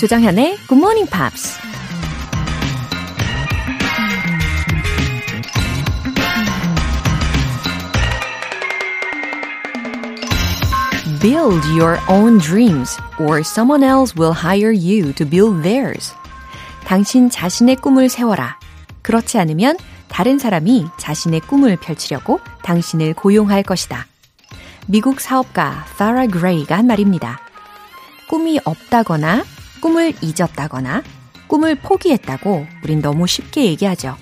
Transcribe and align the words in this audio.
조정현의 0.00 0.56
Good 0.66 0.76
Morning 0.76 1.10
Pops. 1.10 1.58
Build 11.20 11.62
your 11.78 11.98
own 12.08 12.38
dreams 12.38 12.96
or 13.18 13.40
someone 13.40 13.84
else 13.84 14.14
will 14.16 14.32
hire 14.32 14.72
you 14.72 15.12
to 15.12 15.28
build 15.28 15.62
theirs. 15.62 16.14
당신 16.86 17.28
자신의 17.28 17.76
꿈을 17.76 18.08
세워라. 18.08 18.58
그렇지 19.02 19.36
않으면 19.36 19.76
다른 20.08 20.38
사람이 20.38 20.86
자신의 20.96 21.40
꿈을 21.40 21.76
펼치려고 21.76 22.40
당신을 22.62 23.12
고용할 23.12 23.62
것이다. 23.62 24.06
미국 24.86 25.20
사업가 25.20 25.84
파라 25.98 26.26
그레이가 26.26 26.78
한 26.78 26.86
말입니다. 26.86 27.38
꿈이 28.30 28.58
없다거나 28.64 29.44
꿈을 29.80 30.12
잊었다거나 30.22 31.02
꿈을 31.46 31.74
포기했다고 31.74 32.66
우린 32.84 33.02
너무 33.02 33.26
쉽게 33.26 33.64
얘기하죠. 33.66 34.16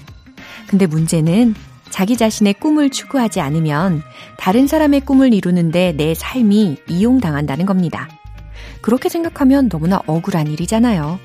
근데 0.66 0.86
문제는 0.86 1.54
자기 1.90 2.16
자신의 2.16 2.54
꿈을 2.54 2.90
추구하지 2.90 3.40
않으면 3.40 4.02
다른 4.36 4.66
사람의 4.66 5.00
꿈을 5.02 5.32
이루는데 5.34 5.92
내 5.96 6.14
삶이 6.14 6.76
이용당한다는 6.88 7.66
겁니다. 7.66 8.08
그렇게 8.80 9.08
생각하면 9.08 9.68
너무나 9.68 10.00
억울한 10.06 10.48
일이잖아요. 10.48 11.18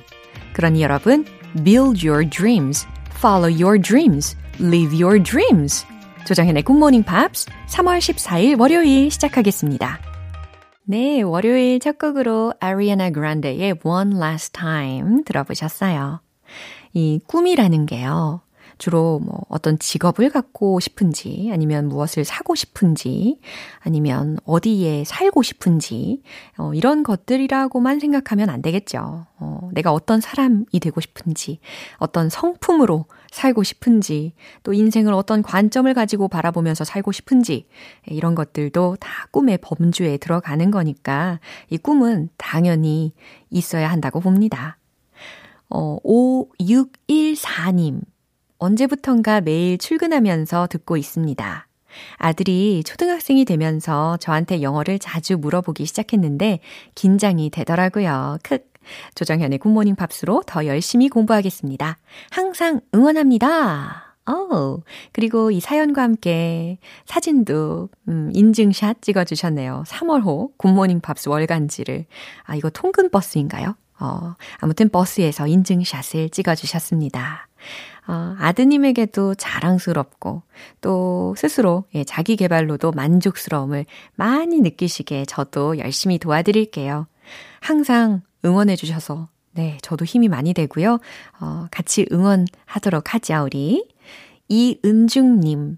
그러니 0.53 0.81
여러분, 0.81 1.25
build 1.63 2.07
your 2.07 2.27
dreams, 2.29 2.87
follow 3.15 3.51
your 3.51 3.81
dreams, 3.81 4.35
live 4.59 5.01
your 5.01 5.21
dreams. 5.21 5.85
조정현의 6.25 6.63
굿모닝 6.63 7.03
팝스 7.03 7.47
3월 7.68 7.99
14일 7.99 8.59
월요일 8.59 9.12
시작하겠습니다. 9.12 10.12
네, 10.85 11.21
월요일 11.21 11.79
첫 11.79 11.98
곡으로 11.98 12.53
아리아나 12.59 13.09
그란데의 13.09 13.76
One 13.84 14.17
Last 14.17 14.51
Time 14.51 15.23
들어보셨어요. 15.23 16.20
이 16.93 17.20
꿈이라는 17.25 17.85
게요. 17.85 18.41
주로 18.84 19.20
뭐 19.20 19.45
어떤 19.48 19.79
직업을 19.79 20.29
갖고 20.29 20.81
싶은지, 20.81 21.49
아니면 21.53 21.87
무엇을 21.87 22.26
사고 22.26 22.53
싶은지, 22.53 23.40
아니면 23.79 24.37
어디에 24.43 25.05
살고 25.05 25.41
싶은지, 25.41 26.21
어, 26.57 26.73
이런 26.73 27.03
것들이라고만 27.03 28.01
생각하면 28.01 28.49
안 28.49 28.62
되겠죠. 28.62 29.25
어, 29.40 29.70
내가 29.71 29.93
어떤 29.93 30.20
사람이 30.20 30.65
되고 30.81 30.99
싶은지, 30.99 31.59
어떤 31.95 32.27
성품으로 32.27 33.05
살고 33.31 33.63
싶은지, 33.63 34.34
또 34.63 34.73
인생을 34.73 35.13
어떤 35.13 35.43
관점을 35.43 35.91
가지고 35.93 36.27
바라보면서 36.27 36.84
살고 36.84 37.13
싶은지, 37.13 37.68
이런 38.07 38.35
것들도 38.35 38.97
다 38.99 39.27
꿈의 39.31 39.59
범주에 39.59 40.18
들어가는 40.18 40.71
거니까, 40.71 41.40
이 41.70 41.77
꿈은 41.77 42.31
당연히 42.35 43.13
있어야 43.49 43.90
한다고 43.90 44.20
봅니다. 44.20 44.77
어, 45.70 45.97
5614님. 46.03 48.01
언제부턴가 48.63 49.41
매일 49.41 49.77
출근하면서 49.77 50.67
듣고 50.67 50.95
있습니다. 50.95 51.67
아들이 52.17 52.81
초등학생이 52.85 53.43
되면서 53.43 54.17
저한테 54.17 54.61
영어를 54.61 54.99
자주 54.99 55.37
물어보기 55.37 55.85
시작했는데 55.85 56.59
긴장이 56.95 57.49
되더라고요. 57.49 58.37
크. 58.41 58.59
조정현의 59.15 59.59
굿모닝 59.59 59.95
팝스로 59.95 60.43
더 60.45 60.65
열심히 60.65 61.09
공부하겠습니다. 61.09 61.97
항상 62.31 62.81
응원합니다. 62.93 64.16
어, 64.25 64.78
그리고 65.11 65.51
이 65.51 65.59
사연과 65.59 66.01
함께 66.01 66.79
사진도, 67.06 67.89
음, 68.07 68.31
인증샷 68.34 69.01
찍어주셨네요. 69.01 69.84
3월호 69.88 70.57
굿모닝 70.57 71.01
팝스 71.01 71.29
월간지를. 71.29 72.06
아, 72.44 72.56
이거 72.56 72.69
통근 72.69 73.09
버스인가요? 73.09 73.75
어, 74.00 74.35
아무튼 74.59 74.90
버스에서 74.90 75.47
인증샷을 75.47 76.29
찍어주셨습니다. 76.29 77.47
어, 78.08 78.36
아드님에게도 78.38 79.36
자랑스럽고 79.36 80.44
또 80.81 81.34
스스로 81.38 81.86
예, 81.96 82.03
자기 82.03 82.36
개발로도 82.36 82.91
만족스러움을 82.91 83.86
많이 84.16 84.59
느끼시게 84.59 85.25
저도 85.25 85.78
열심히 85.78 86.18
도와드릴게요. 86.19 87.08
항상 87.62 88.22
응원해 88.44 88.75
주셔서 88.75 89.30
네, 89.52 89.78
저도 89.81 90.03
힘이 90.03 90.28
많이 90.28 90.53
되고요. 90.53 91.00
어, 91.40 91.68
같이 91.72 92.06
응원하도록 92.12 93.14
하죠, 93.14 93.44
우리. 93.46 93.88
이은중님, 94.50 95.78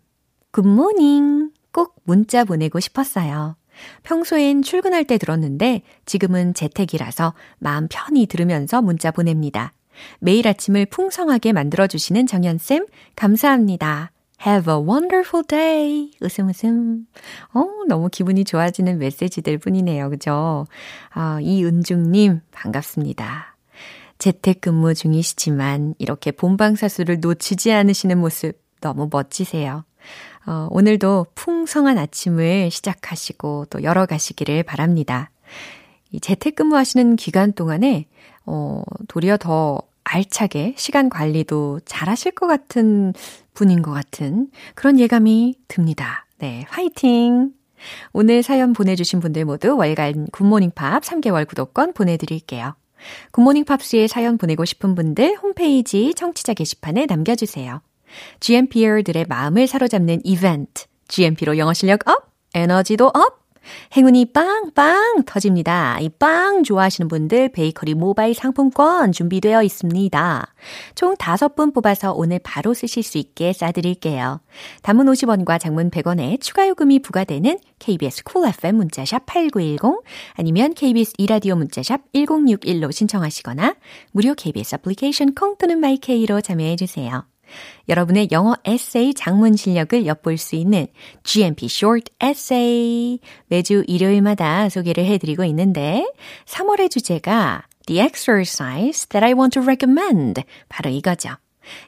굿모닝. 0.51 1.51
꼭 1.75 1.95
문자 2.05 2.45
보내고 2.45 2.79
싶었어요. 2.79 3.57
평소엔 4.03 4.61
출근할 4.61 5.03
때 5.03 5.17
들었는데 5.17 5.81
지금은 6.05 6.53
재택이라서 6.53 7.33
마음 7.59 7.89
편히 7.89 8.27
들으면서 8.27 8.81
문자 8.81 9.11
보냅니다. 9.11 9.73
매일 10.19 10.47
아침을 10.47 10.85
풍성하게 10.87 11.53
만들어주시는 11.53 12.27
정연쌤, 12.27 12.85
감사합니다. 13.15 14.11
Have 14.45 14.73
a 14.73 14.79
wonderful 14.79 15.45
day. 15.47 16.11
웃음 16.21 16.49
웃음. 16.49 17.07
어, 17.53 17.65
너무 17.87 18.09
기분이 18.09 18.43
좋아지는 18.43 18.99
메시지들 18.99 19.57
뿐이네요. 19.57 20.09
그죠? 20.09 20.67
아, 21.11 21.39
이은중님, 21.41 22.41
반갑습니다. 22.51 23.55
재택근무 24.17 24.93
중이시지만 24.93 25.95
이렇게 25.97 26.31
본방사수를 26.31 27.19
놓치지 27.19 27.71
않으시는 27.71 28.17
모습 28.17 28.59
너무 28.81 29.09
멋지세요. 29.11 29.83
어, 30.45 30.67
오늘도 30.69 31.27
풍성한 31.35 31.97
아침을 31.97 32.69
시작하시고 32.71 33.65
또 33.69 33.83
열어가시기를 33.83 34.63
바랍니다. 34.63 35.31
이 36.11 36.19
재택근무 36.19 36.75
하시는 36.75 37.15
기간 37.15 37.51
동안에 37.51 38.05
어, 38.45 38.83
도리어 39.07 39.37
더 39.37 39.81
알차게 40.03 40.75
시간 40.77 41.09
관리도 41.09 41.81
잘 41.85 42.09
하실 42.09 42.31
것 42.31 42.47
같은 42.47 43.13
분인 43.53 43.81
것 43.81 43.91
같은 43.91 44.49
그런 44.75 44.99
예감이 44.99 45.55
듭니다. 45.67 46.25
네, 46.37 46.65
화이팅! 46.69 47.51
오늘 48.13 48.43
사연 48.43 48.73
보내주신 48.73 49.19
분들 49.19 49.45
모두 49.45 49.75
월간 49.75 50.27
굿모닝 50.31 50.71
팝 50.75 51.03
3개월 51.03 51.47
구독권 51.47 51.93
보내드릴게요. 51.93 52.75
굿모닝 53.31 53.65
팝스에 53.65 54.07
사연 54.07 54.37
보내고 54.37 54.65
싶은 54.65 54.95
분들 54.95 55.37
홈페이지 55.41 56.13
청취자 56.13 56.53
게시판에 56.53 57.05
남겨주세요. 57.05 57.81
GMPer들의 58.39 59.25
마음을 59.27 59.67
사로잡는 59.67 60.21
이벤트. 60.23 60.85
GMP로 61.07 61.57
영어 61.57 61.73
실력 61.73 62.07
up, 62.07 62.31
에너지도 62.55 63.07
up, 63.07 63.44
행운이 63.95 64.33
빵빵 64.33 65.23
터집니다. 65.25 65.99
이 66.01 66.09
빵 66.19 66.63
좋아하시는 66.63 67.07
분들 67.07 67.49
베이커리 67.49 67.93
모바일 67.93 68.33
상품권 68.33 69.11
준비되어 69.11 69.63
있습니다. 69.63 70.53
총 70.95 71.15
5분 71.15 71.73
뽑아서 71.73 72.13
오늘 72.13 72.39
바로 72.39 72.73
쓰실 72.73 73.03
수 73.03 73.17
있게 73.17 73.53
싸드릴게요. 73.53 74.41
단문 74.81 75.07
50원과 75.07 75.59
장문 75.59 75.89
100원에 75.91 76.39
추가 76.41 76.67
요금이 76.67 76.99
부과되는 76.99 77.59
KBS 77.79 78.23
Cool 78.23 78.53
FM 78.53 78.75
문자샵 78.77 79.25
8910 79.25 80.03
아니면 80.33 80.73
KBS 80.73 81.13
이라디오 81.17 81.55
문자샵 81.55 82.01
1061로 82.13 82.91
신청하시거나 82.91 83.75
무료 84.11 84.33
KBS 84.33 84.75
애플리케이션 84.75 85.35
콩 85.35 85.57
또는 85.57 85.79
마이케이로 85.79 86.41
참여해 86.41 86.75
주세요. 86.75 87.34
여러분의 87.89 88.29
영어 88.31 88.55
에세이 88.65 89.13
작문 89.13 89.55
실력을 89.55 90.05
엿볼 90.05 90.37
수 90.37 90.55
있는 90.55 90.87
GMP 91.23 91.65
Short 91.65 92.11
Essay 92.23 93.19
매주 93.47 93.83
일요일마다 93.87 94.69
소개를 94.69 95.05
해드리고 95.05 95.43
있는데 95.45 96.05
3월의 96.45 96.89
주제가 96.89 97.67
The 97.85 98.01
exercise 98.01 99.07
that 99.09 99.23
I 99.23 99.33
want 99.33 99.59
to 99.59 99.63
recommend 99.63 100.43
바로 100.69 100.89
이거죠. 100.89 101.29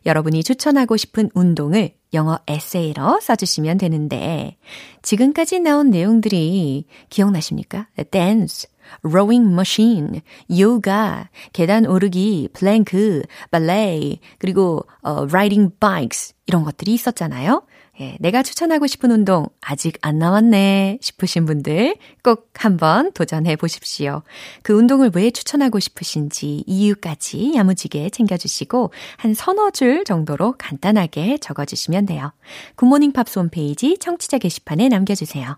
여러분이 0.05 0.43
추천하고 0.43 0.97
싶은 0.97 1.29
운동을 1.33 1.93
영어 2.13 2.39
에세이로 2.47 3.19
써주시면 3.21 3.77
되는데 3.77 4.57
지금까지 5.01 5.59
나온 5.59 5.89
내용들이 5.89 6.85
기억나십니까? 7.09 7.87
dance, 8.11 8.69
rowing 9.03 9.51
machine, 9.51 10.21
요가, 10.57 11.29
계단 11.53 11.85
오르기, 11.85 12.49
플랭크, 12.53 13.23
발레, 13.51 14.19
그리고 14.39 14.85
어, 15.01 15.23
riding 15.23 15.73
bikes 15.79 16.33
이런 16.45 16.63
것들이 16.63 16.93
있었잖아요. 16.93 17.63
예, 17.99 18.15
내가 18.19 18.43
추천하고 18.43 18.85
싶은 18.85 19.09
운동 19.09 19.47
아직 19.59 19.97
안 20.01 20.19
나왔네 20.19 20.99
싶으신 21.01 21.45
분들 21.45 21.95
꼭 22.23 22.51
한번 22.53 23.11
도전해 23.13 23.55
보십시오. 23.55 24.21
그 24.61 24.73
운동을 24.73 25.11
왜 25.15 25.31
추천하고 25.31 25.79
싶으신지 25.79 26.63
이유까지 26.67 27.53
야무지게 27.55 28.11
챙겨주시고 28.11 28.91
한 29.17 29.33
서너 29.33 29.71
줄 29.71 30.03
정도로 30.03 30.55
간단하게 30.59 31.39
적어주시면 31.39 32.05
돼요. 32.05 32.31
굿모닝 32.75 33.13
팝스 33.13 33.39
홈페이지 33.39 33.97
청취자 33.97 34.37
게시판에 34.37 34.89
남겨주세요. 34.89 35.57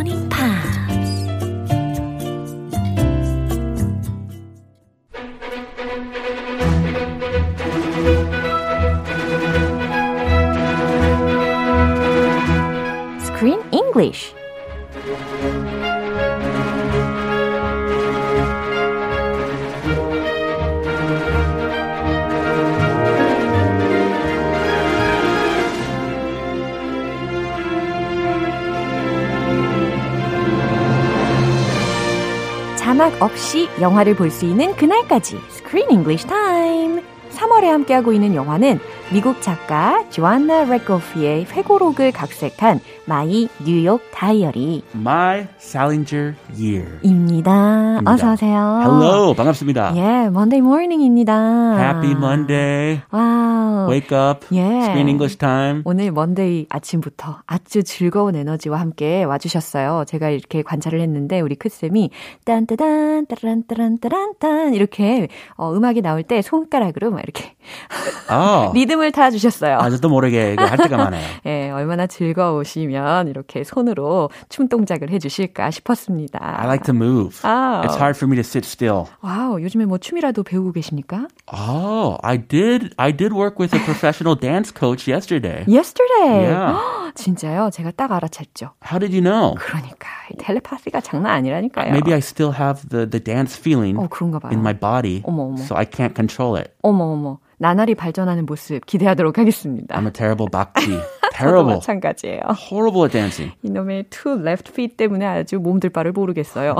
자막 32.81 33.21
없이 33.21 33.69
영화를 33.79 34.15
볼 34.15 34.31
수 34.31 34.45
있는 34.45 34.75
그날까지 34.75 35.39
Screen 35.51 35.91
English 35.91 36.25
Time. 36.27 37.03
3월에 37.31 37.65
함께하고 37.65 38.11
있는 38.11 38.33
영화는 38.33 38.79
미국 39.13 39.41
작가 39.41 40.07
조안나 40.09 40.63
레코프의 40.63 41.45
회고록을 41.51 42.13
각색한 42.13 42.79
마이 43.05 43.49
뉴욕 43.65 43.99
다이어리 44.13 44.83
My 44.95 45.47
Salinger 45.59 46.33
Year. 46.57 46.99
입니다. 47.03 47.97
입니다. 47.97 48.01
어서 48.05 48.31
오세요. 48.31 48.79
Hello, 48.81 49.33
반갑습니다. 49.33 49.97
예, 49.97 50.01
Monday 50.27 50.59
morning입니다. 50.59 51.33
Happy 51.77 52.11
Monday. 52.11 53.01
Wow. 53.11 53.89
Wake 53.91 54.17
up. 54.17 54.45
예. 54.53 54.61
Screen 54.83 55.09
English 55.09 55.37
time. 55.37 55.81
오늘 55.83 56.13
Monday 56.13 56.67
아침부터 56.69 57.39
아주 57.45 57.83
즐거운 57.83 58.35
에너지와 58.37 58.79
함께 58.79 59.25
와주셨어요. 59.25 60.05
제가 60.07 60.29
이렇게 60.29 60.61
관찰을 60.61 61.01
했는데 61.01 61.41
우리 61.41 61.55
크쌤이 61.55 62.11
딴따단 62.45 63.25
따란 63.25 63.63
따란 63.67 63.99
따란 63.99 64.33
딴 64.39 64.73
이렇게 64.73 65.27
어, 65.57 65.73
음악이 65.73 66.01
나올 66.01 66.23
때 66.23 66.41
손가락으로 66.41 67.11
막 67.11 67.21
이렇게 67.23 67.55
어. 68.31 68.71
리듬 68.73 69.00
을 69.01 69.11
타 69.11 69.29
주셨어요. 69.31 69.77
아, 69.77 69.89
저도 69.89 70.09
모르게 70.09 70.55
할 70.57 70.77
때가 70.77 70.95
많아요. 70.97 71.23
예, 71.45 71.69
얼마나 71.71 72.07
즐거우시면 72.07 73.27
이렇게 73.27 73.63
손으로 73.63 74.29
춤 74.49 74.67
동작을 74.69 75.09
해 75.09 75.19
주실까 75.19 75.71
싶었습니다. 75.71 76.39
I 76.59 76.65
like 76.65 76.83
to 76.85 76.93
move. 76.95 77.37
아. 77.43 77.81
It's 77.85 77.95
hard 77.97 78.17
for 78.17 78.27
me 78.29 78.35
to 78.35 78.41
sit 78.41 78.65
still. 78.65 79.05
Wow, 79.21 79.61
요즘에 79.61 79.85
뭐 79.85 79.97
춤이라도 79.97 80.43
배우고 80.43 80.71
계십니까? 80.73 81.27
Oh, 81.51 82.17
I 82.23 82.37
did. 82.37 82.93
I 82.97 83.11
did 83.15 83.33
work 83.33 83.57
with 83.59 83.75
a 83.75 83.83
professional 83.83 84.37
dance 84.39 84.71
coach 84.71 85.07
yesterday. 85.11 85.65
Yesterday. 85.67 86.47
Yeah. 86.47 86.73
헉, 86.77 87.13
진짜요? 87.15 87.69
제가 87.71 87.91
딱 87.91 88.11
알아챘죠. 88.11 88.71
How 88.83 88.99
did 88.99 89.13
you 89.13 89.21
know? 89.21 89.55
그러니까 89.59 90.07
이 90.31 90.37
텔레파시가 90.37 91.01
장난 91.01 91.33
아니라니까요. 91.33 91.89
Maybe 91.91 92.13
I 92.13 92.19
still 92.19 92.53
have 92.57 92.87
the, 92.89 93.09
the 93.09 93.21
dance 93.23 93.57
feeling 93.59 93.97
어, 93.99 94.07
그런가 94.09 94.39
봐요. 94.39 94.51
in 94.51 94.59
my 94.59 94.73
body, 94.77 95.21
어머, 95.25 95.43
어머. 95.43 95.57
so 95.59 95.75
I 95.75 95.85
can't 95.85 96.15
control 96.15 96.55
it. 96.57 96.71
어머 96.83 97.03
어머 97.11 97.39
나날이 97.61 97.93
발전하는 97.93 98.47
모습 98.47 98.83
기대하도록 98.87 99.37
하겠습니다. 99.37 99.95
I'm 99.95 100.07
a 100.07 100.11
terrible. 100.11 100.47
저도 100.49 101.31
terrible. 101.31 101.75
마찬가지예요. 101.75 102.41
Horrible 102.71 103.03
at 103.03 103.11
dancing. 103.11 103.55
이놈의 103.61 104.05
two 104.09 104.33
left 104.33 104.71
feet 104.71 104.97
때문에 104.97 105.27
아주 105.27 105.59
몸둘 105.59 105.91
바를 105.91 106.11
모르겠어요. 106.11 106.75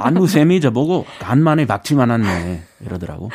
안무쌤이 0.00 0.62
저보고 0.62 1.04
간만에 1.20 1.66
박쥐만 1.66 2.08
왔네 2.08 2.62
이러더라고. 2.80 3.28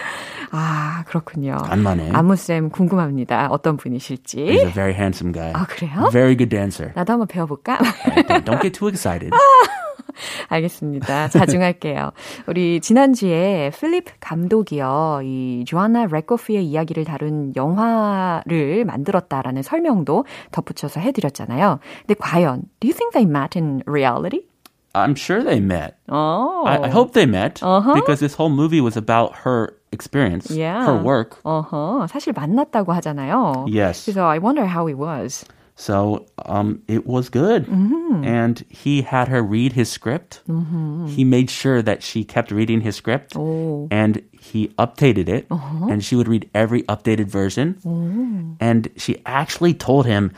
아 0.49 1.03
그렇군요. 1.07 1.57
간만에. 1.57 2.09
안무쌤 2.11 2.71
궁금합니다. 2.71 3.50
어떤 3.51 3.77
분이실지. 3.77 4.38
He's 4.38 4.65
a 4.65 4.73
very 4.73 4.93
handsome 4.95 5.31
guy. 5.31 5.51
아 5.53 5.67
그래요? 5.67 6.09
Very 6.11 6.35
good 6.35 6.50
dancer. 6.50 6.93
나도 6.95 7.13
한번 7.13 7.27
배워볼까? 7.27 7.77
Don't, 8.27 8.43
don't 8.43 8.61
get 8.61 8.73
too 8.73 8.88
excited. 8.89 9.29
알겠습니다. 10.50 11.30
자중할게요. 11.30 12.12
우리 12.48 12.80
지난주에 12.80 13.71
필립 13.77 14.06
감독이요, 14.19 15.21
이 15.24 15.63
조아나 15.68 16.06
레코프의 16.06 16.65
이야기를 16.65 17.06
다룬 17.06 17.54
영화를 17.56 18.86
만들었다라는 18.86 19.62
설명도 19.63 20.25
덧붙여서 20.51 21.00
해드렸잖아요. 21.00 21.80
근데 22.06 22.13
과연, 22.19 22.63
do 22.80 22.88
you 22.88 22.94
think 22.94 23.12
they 23.13 23.25
met 23.30 23.57
in 23.57 23.81
reality? 23.86 24.42
I'm 24.94 25.15
sure 25.15 25.44
they 25.44 25.59
met. 25.59 25.94
어. 26.10 26.63
I, 26.65 26.77
I 26.86 26.89
hope 26.89 27.13
they 27.13 27.27
met 27.30 27.62
Uh-huh. 27.62 27.94
because 27.94 28.19
this 28.19 28.33
whole 28.33 28.50
movie 28.50 28.81
was 28.81 28.98
about 28.98 29.33
her 29.45 29.75
experience, 29.92 30.50
Yeah. 30.50 30.83
her 30.86 30.98
work. 30.98 31.38
어허, 31.44 32.07
사실 32.10 32.33
만났다고 32.33 32.94
하잖아요. 32.94 33.65
Yes. 33.69 34.06
그래서 34.06 34.27
I 34.27 34.39
wonder 34.39 34.65
how 34.65 34.88
it 34.88 34.98
was. 34.98 35.45
So 35.79 36.25
um, 36.45 36.81
it 36.88 37.06
was 37.06 37.29
good. 37.29 37.68
Mm-hmm. 37.68 38.24
And 38.25 38.65
he 38.68 39.03
had 39.03 39.27
her 39.27 39.44
read 39.44 39.74
his 39.74 39.91
script. 39.91 40.41
He 41.13 41.24
made 41.24 41.51
sure 41.51 41.83
that 41.83 42.01
she 42.01 42.24
kept 42.24 42.50
reading 42.50 42.81
his 42.81 42.95
script. 42.95 43.35
오. 43.35 43.88
And 43.91 44.24
he 44.33 44.69
updated 44.79 45.29
it. 45.29 45.45
Uh-huh. 45.51 45.85
And 45.85 46.03
she 46.03 46.15
would 46.15 46.27
read 46.27 46.50
every 46.56 46.81
updated 46.89 47.27
version. 47.27 47.77
Mm. 47.85 48.57
And 48.59 48.89
she 48.97 49.21
actually 49.27 49.75
told 49.75 50.07
him, 50.07 50.31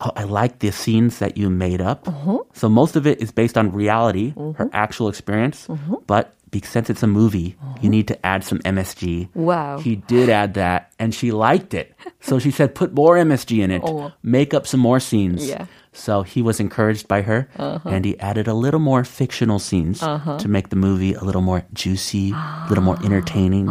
oh, 0.00 0.12
I 0.14 0.22
like 0.22 0.60
the 0.60 0.70
scenes 0.70 1.18
that 1.18 1.36
you 1.36 1.50
made 1.50 1.80
up. 1.80 2.06
Uh-huh. 2.06 2.44
So 2.54 2.68
most 2.68 2.94
of 2.94 3.08
it 3.08 3.20
is 3.20 3.32
based 3.32 3.58
on 3.58 3.72
reality, 3.72 4.34
her 4.54 4.70
actual 4.72 5.08
experience. 5.08 5.68
Uh-huh. 5.68 5.96
But 6.06 6.35
since 6.63 6.89
it's 6.89 7.01
a 7.01 7.07
movie, 7.07 7.55
you 7.79 7.89
need 7.89 8.07
to 8.09 8.25
add 8.25 8.43
some 8.43 8.59
MSG. 8.59 9.29
Wow. 9.33 9.79
He 9.79 9.95
did 9.95 10.27
add 10.29 10.53
that, 10.55 10.91
and 10.99 11.15
she 11.15 11.31
liked 11.31 11.73
it. 11.73 11.95
So 12.19 12.39
she 12.39 12.51
said, 12.51 12.75
put 12.75 12.93
more 12.93 13.15
MSG 13.15 13.63
in 13.63 13.71
it, 13.71 13.81
Oh. 13.85 14.11
make 14.21 14.53
up 14.53 14.67
some 14.67 14.81
more 14.81 14.99
scenes. 14.99 15.47
Yeah. 15.47 15.65
So 15.93 16.23
he 16.23 16.41
was 16.41 16.59
encouraged 16.59 17.07
by 17.07 17.21
her, 17.21 17.47
and 17.83 18.03
he 18.05 18.17
added 18.19 18.47
a 18.47 18.53
little 18.53 18.79
more 18.79 19.03
fictional 19.03 19.59
scenes 19.59 19.99
to 19.99 20.47
make 20.47 20.69
the 20.69 20.75
movie 20.79 21.13
a 21.13 21.23
little 21.23 21.41
more 21.41 21.63
juicy, 21.73 22.31
a 22.31 22.67
little 22.69 22.83
more 22.83 22.95
entertaining. 23.03 23.67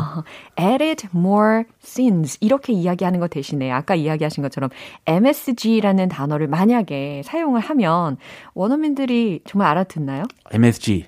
added 0.58 1.08
more 1.14 1.64
scenes 1.80 2.36
이렇게 2.40 2.72
이야기하는 2.74 3.20
것 3.20 3.30
대신에 3.30 3.70
아까 3.70 3.94
이야기하신 3.94 4.42
것처럼 4.42 4.68
MSG라는 5.06 6.08
단어를 6.10 6.46
만약에 6.48 7.22
사용을 7.24 7.60
하면 7.60 8.18
원어민들이 8.52 9.40
정말 9.46 9.68
알아듣나요? 9.68 10.24
MSG, 10.52 11.06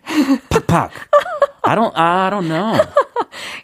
팍팍. 0.49 0.91
I 1.68 1.76
don't, 1.76 1.96
I 1.98 2.30
don't 2.30 2.48
know. 2.48 2.80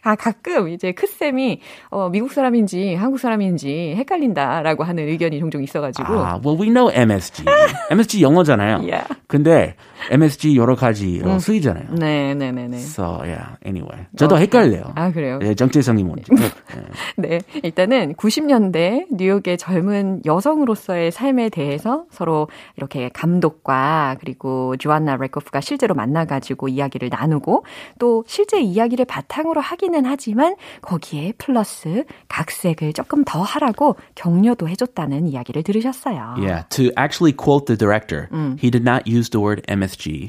아 0.04 0.16
가끔 0.16 0.70
이제 0.70 0.92
크쌤이 0.92 1.60
어, 1.90 2.10
미국 2.10 2.32
사람인지 2.32 2.96
한국 2.96 3.20
사람인지 3.20 3.96
헷갈린다라고 3.98 4.84
하는 4.84 5.08
의견이 5.08 5.40
종종 5.40 5.64
있어가지고 5.64 6.14
Ah, 6.14 6.40
well, 6.44 6.58
we 6.60 6.70
know 6.70 6.90
MSG. 6.94 7.44
MSG 7.92 8.22
영어잖아요. 8.22 8.78
Yeah. 8.84 9.08
근데 9.28 9.76
MSG 10.12 10.56
여러 10.58 10.76
가지로 10.76 11.40
쓰이잖아요. 11.40 11.96
네 12.00 12.34
네 12.36 12.52
네 12.52 12.68
네. 12.68 12.78
So, 12.78 13.20
yeah, 13.24 13.56
anyway. 13.66 14.06
저도 14.18 14.38
헷갈려요. 14.38 14.94
아 14.96 15.12
그래요? 15.12 15.40
예, 15.44 15.54
정체성이 15.56 16.04
뭔지. 16.04 16.32
네, 17.18 17.40
일단은 17.64 18.16
90년대 18.16 19.08
뉴욕의 19.12 19.58
젊은 19.58 20.22
여성으로서의 20.26 21.12
삶에 21.12 21.50
대해서 21.50 22.06
서로 22.12 22.48
이렇게 22.78 23.10
감독과 23.14 24.18
그리고 24.20 24.76
조안나 24.78 25.16
레코프가 25.18 25.62
실제로 25.62 25.96
만나가지고 25.96 26.68
이야기를 26.68 27.10
나누고 27.12 27.66
또 28.00 28.24
실제 28.28 28.60
이야기를 28.62 29.06
바탕으로 29.06 29.62
하기는 29.64 30.06
하지만 30.06 30.56
거기에 30.82 31.34
플러스 31.38 32.06
각색을 32.28 32.94
조금 32.94 33.24
더 33.24 33.42
하라고 33.42 33.96
격려도 34.16 34.68
해줬다는 34.70 35.28
이야기를 35.28 35.64
들으셨어요. 35.64 36.36
Yeah, 36.38 36.64
to 36.70 36.92
actually 36.98 37.34
quote 37.34 37.66
the 37.66 37.78
director, 37.78 38.30
he 38.60 38.70
did 38.70 38.84
not 38.84 39.08
use 39.08 39.30
the 39.30 39.42
word 39.42 39.64
MSG, 39.68 40.28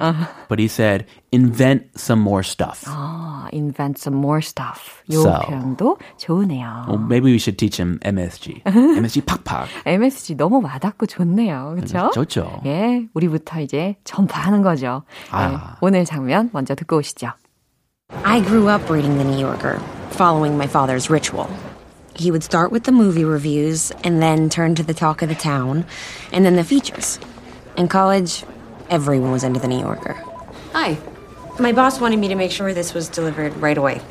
but 0.49 0.59
he 0.59 0.67
said, 0.67 1.07
invent 1.33 1.91
some 1.97 2.23
more 2.23 2.43
stuff. 2.45 2.85
아, 2.87 3.49
invent 3.53 3.99
some 3.99 4.17
more 4.19 4.39
stuff. 4.39 5.03
이 5.09 5.15
So. 5.15 5.33
표현도 5.41 5.99
좋으네요. 6.19 6.87
Well, 6.89 6.99
maybe 6.99 7.33
we 7.33 7.39
should 7.39 7.59
teach 7.59 7.81
him 7.81 7.99
MSG. 8.03 8.63
MSG 8.65 9.23
팍팍. 9.23 9.69
MSG 9.85 10.37
너무 10.37 10.63
와닿고 10.63 11.07
좋네요. 11.07 11.75
그렇죠? 11.75 12.11
좋죠. 12.15 12.61
예, 12.67 13.07
우리부터 13.15 13.61
이제 13.61 13.97
전파하는 14.05 14.63
거죠. 14.63 15.03
아. 15.31 15.51
예, 15.53 15.59
오늘 15.81 16.05
장면 16.05 16.51
먼저 16.53 16.75
듣고 16.75 16.99
오시죠. 16.99 17.33
I 18.24 18.42
grew 18.42 18.68
up 18.68 18.90
reading 18.90 19.18
The 19.18 19.24
New 19.24 19.38
Yorker, 19.40 19.80
following 20.12 20.58
my 20.58 20.68
father's 20.68 21.10
ritual. 21.10 21.50
He 22.16 22.32
would 22.32 22.44
start 22.44 22.72
with 22.72 22.84
the 22.84 22.92
movie 22.92 23.24
reviews 23.24 23.92
and 24.04 24.22
then 24.22 24.50
turn 24.50 24.76
to 24.76 24.84
the 24.84 24.94
talk 24.94 25.22
of 25.22 25.30
the 25.30 25.36
town 25.36 25.86
and 26.34 26.46
then 26.46 26.56
the 26.56 26.64
features. 26.64 27.20
In 27.78 27.88
college, 27.88 28.44
everyone 28.90 29.32
was 29.32 29.44
into 29.44 29.60
The 29.60 29.68
New 29.68 29.80
Yorker. 29.80 30.16
Hi. 30.74 30.98
My 31.60 31.72
boss 31.72 32.00
wanted 32.00 32.20
me 32.20 32.28
to 32.30 32.36
make 32.36 32.52
sure 32.52 32.74
this 32.74 32.94
was 32.94 33.10
delivered 33.10 33.56
right 33.58 33.78
away. 33.78 34.02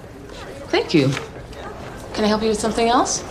Thank 0.69 0.95
you. 0.95 1.11
Can 2.15 2.25
I 2.25 2.29
help 2.29 2.43
you 2.43 2.49
with 2.49 2.61
something 2.61 2.89
else? 2.89 3.25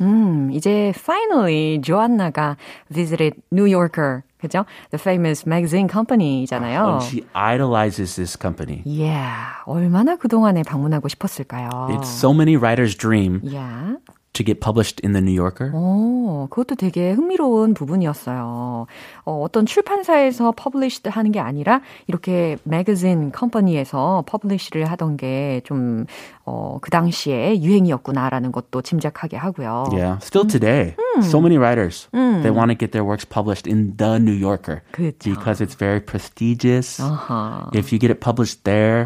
음, 0.00 0.50
이제 0.50 0.92
finally 0.96 1.78
조안나가 1.82 2.56
visited 2.90 3.34
New 3.52 3.66
Yorker, 3.66 4.24
그죠? 4.39 4.65
The 4.91 4.99
famous 4.99 5.47
magazine 5.47 5.87
company잖아요. 5.87 6.85
And 6.85 7.03
she 7.03 7.25
idolizes 7.33 8.15
this 8.15 8.37
company. 8.37 8.83
Yeah, 8.85 9.63
얼마나 9.65 10.15
그동안에 10.17 10.63
방문하고 10.63 11.07
싶었을까요? 11.07 11.69
It's 11.91 12.07
so 12.09 12.33
many 12.33 12.55
writers' 12.57 12.95
dream 12.95 13.41
Yeah. 13.43 13.97
to 14.34 14.44
get 14.44 14.60
published 14.60 15.00
in 15.04 15.12
the 15.12 15.20
New 15.20 15.34
Yorker. 15.34 15.72
오, 15.74 16.46
그것도 16.50 16.76
되게 16.76 17.10
흥미로운 17.12 17.74
부분이었어요. 17.74 18.86
어, 19.24 19.42
어떤 19.42 19.66
출판사에서 19.66 20.52
published 20.52 21.10
하는 21.10 21.32
게 21.32 21.40
아니라 21.40 21.80
이렇게 22.06 22.56
매거진 22.62 23.32
컴퍼니에서 23.32 24.24
publish를 24.30 24.84
하던 24.92 25.16
게 25.16 25.60
좀 25.64 26.06
어, 26.44 26.78
그 26.80 26.90
당시에 26.90 27.60
유행이었구나라는 27.60 28.50
것도 28.52 28.82
짐작하게 28.82 29.36
하고요. 29.36 29.84
Yeah, 29.92 30.18
still 30.22 30.46
today, 30.46 30.94
so 31.22 31.38
many 31.40 31.58
writers 31.58 32.08
they 32.12 32.50
want 32.50 32.70
to 32.70 32.74
get 32.78 32.90
their 32.92 33.04
works 33.04 33.24
published 33.24 33.66
in 33.70 33.96
the 33.98 34.18
New 34.18 34.32
Yorker 34.34 34.82
그쵸. 34.92 35.30
because 35.30 35.60
it's 35.60 35.74
very 35.74 36.00
prestigious. 36.00 36.98
아하. 37.00 37.68
If 37.74 37.92
you 37.92 37.98
get 37.98 38.10
it 38.10 38.20
published 38.20 38.64
there, 38.64 39.04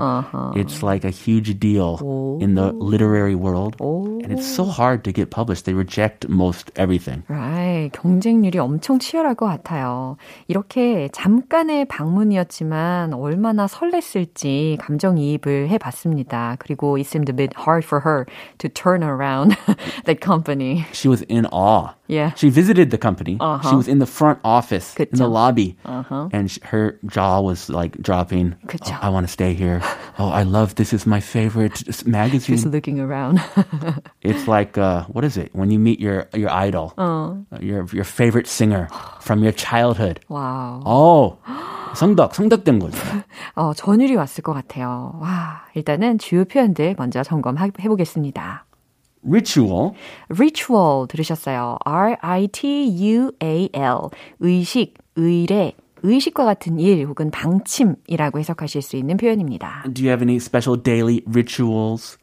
it's 0.54 0.82
like 0.82 1.04
a 1.04 1.10
huge 1.10 1.58
deal 1.58 1.98
in 2.40 2.54
the 2.54 2.72
literary 2.72 3.34
world, 3.34 3.76
and 3.80 4.32
it's 4.32 4.46
so 4.46 4.64
hard 4.64 5.02
to 5.04 5.12
get 5.12 5.17
published. 5.25 5.65
They 5.65 5.73
reject 5.73 6.27
most 6.27 6.71
everything. 6.75 7.23
Right. 7.27 7.58
경쟁률이 7.87 8.59
엄청 8.59 8.99
치열할 8.99 9.35
것 9.35 9.45
같아요. 9.45 10.17
이렇게 10.47 11.07
잠깐의 11.13 11.85
방문이었지만 11.85 13.13
얼마나 13.13 13.65
설렜을지 13.67 14.77
감정이입을 14.79 15.69
해봤습니다. 15.69 16.57
그리고 16.59 16.97
it 16.97 17.07
seemed 17.07 17.31
a 17.31 17.35
bit 17.35 17.53
hard 17.57 17.85
for 17.85 18.01
her 18.05 18.25
to 18.57 18.67
turn 18.69 19.03
around 19.03 19.55
that 20.05 20.19
company. 20.21 20.85
She 20.91 21.07
was 21.07 21.23
in 21.29 21.45
awe. 21.51 21.93
Yeah. 22.07 22.33
She 22.35 22.49
visited 22.49 22.89
the 22.89 22.97
company. 22.97 23.37
She 23.69 23.75
was 23.75 23.87
in 23.87 23.99
the 23.99 24.07
front 24.09 24.39
office, 24.43 24.95
in 24.97 25.05
the 25.11 25.25
그쵸. 25.25 25.31
lobby, 25.31 25.77
and 26.33 26.49
sh- 26.49 26.57
her 26.63 26.97
jaw 27.05 27.39
was 27.39 27.69
like 27.69 28.01
dropping. 28.01 28.55
그쵸. 28.65 28.97
Oh, 28.97 28.97
I 29.05 29.09
want 29.09 29.27
to 29.27 29.31
stay 29.31 29.53
here. 29.53 29.79
Oh, 30.17 30.29
I 30.29 30.41
love 30.41 30.73
this. 30.73 30.91
Is 30.91 31.05
my 31.05 31.19
favorite 31.21 31.85
magazine. 32.07 32.57
Just 32.57 32.65
looking 32.65 32.99
around. 32.99 33.39
It's 34.23 34.47
like 34.47 34.75
uh, 34.75 35.03
what 35.05 35.23
is 35.23 35.37
it 35.37 35.53
when 35.53 35.69
you 35.69 35.77
meet 35.77 35.99
your 35.99 36.25
your 36.33 36.49
idol, 36.49 36.93
uh, 36.97 37.35
your 37.69 37.85
your 37.93 38.05
favorite 38.05 38.49
singer 38.49 38.87
from 39.21 39.39
your 39.39 39.55
childhood. 39.55 40.19
와우. 40.27 40.81
Oh, 40.85 41.37
성덕 41.95 42.33
성덕된 42.33 42.79
거죠. 42.79 42.97
어, 43.55 43.73
전율이 43.73 44.15
왔을 44.15 44.41
것 44.43 44.53
같아요. 44.53 45.13
와, 45.21 45.63
일단은 45.75 46.17
주요 46.17 46.45
표현들 46.45 46.95
먼저 46.97 47.23
점검해 47.23 47.71
보겠습니다. 47.71 48.65
Ritual. 49.27 49.91
ritual 50.29 51.07
들으셨어요. 51.07 51.77
R-I-T-U-A-L. 51.83 53.29
의식, 54.39 54.93
의례, 55.15 55.73
의식과 56.03 56.45
같은 56.45 56.79
일 56.79 57.05
혹은 57.05 57.29
방침이라고 57.29 58.39
해석하실 58.39 58.81
수 58.81 58.95
있는 58.95 59.17
표현입니다. 59.17 59.83
Do 59.93 60.05
you 60.05 60.09
have 60.09 60.23
any 60.23 60.37
special 60.37 60.81
daily 60.81 61.21
rituals, 61.27 62.17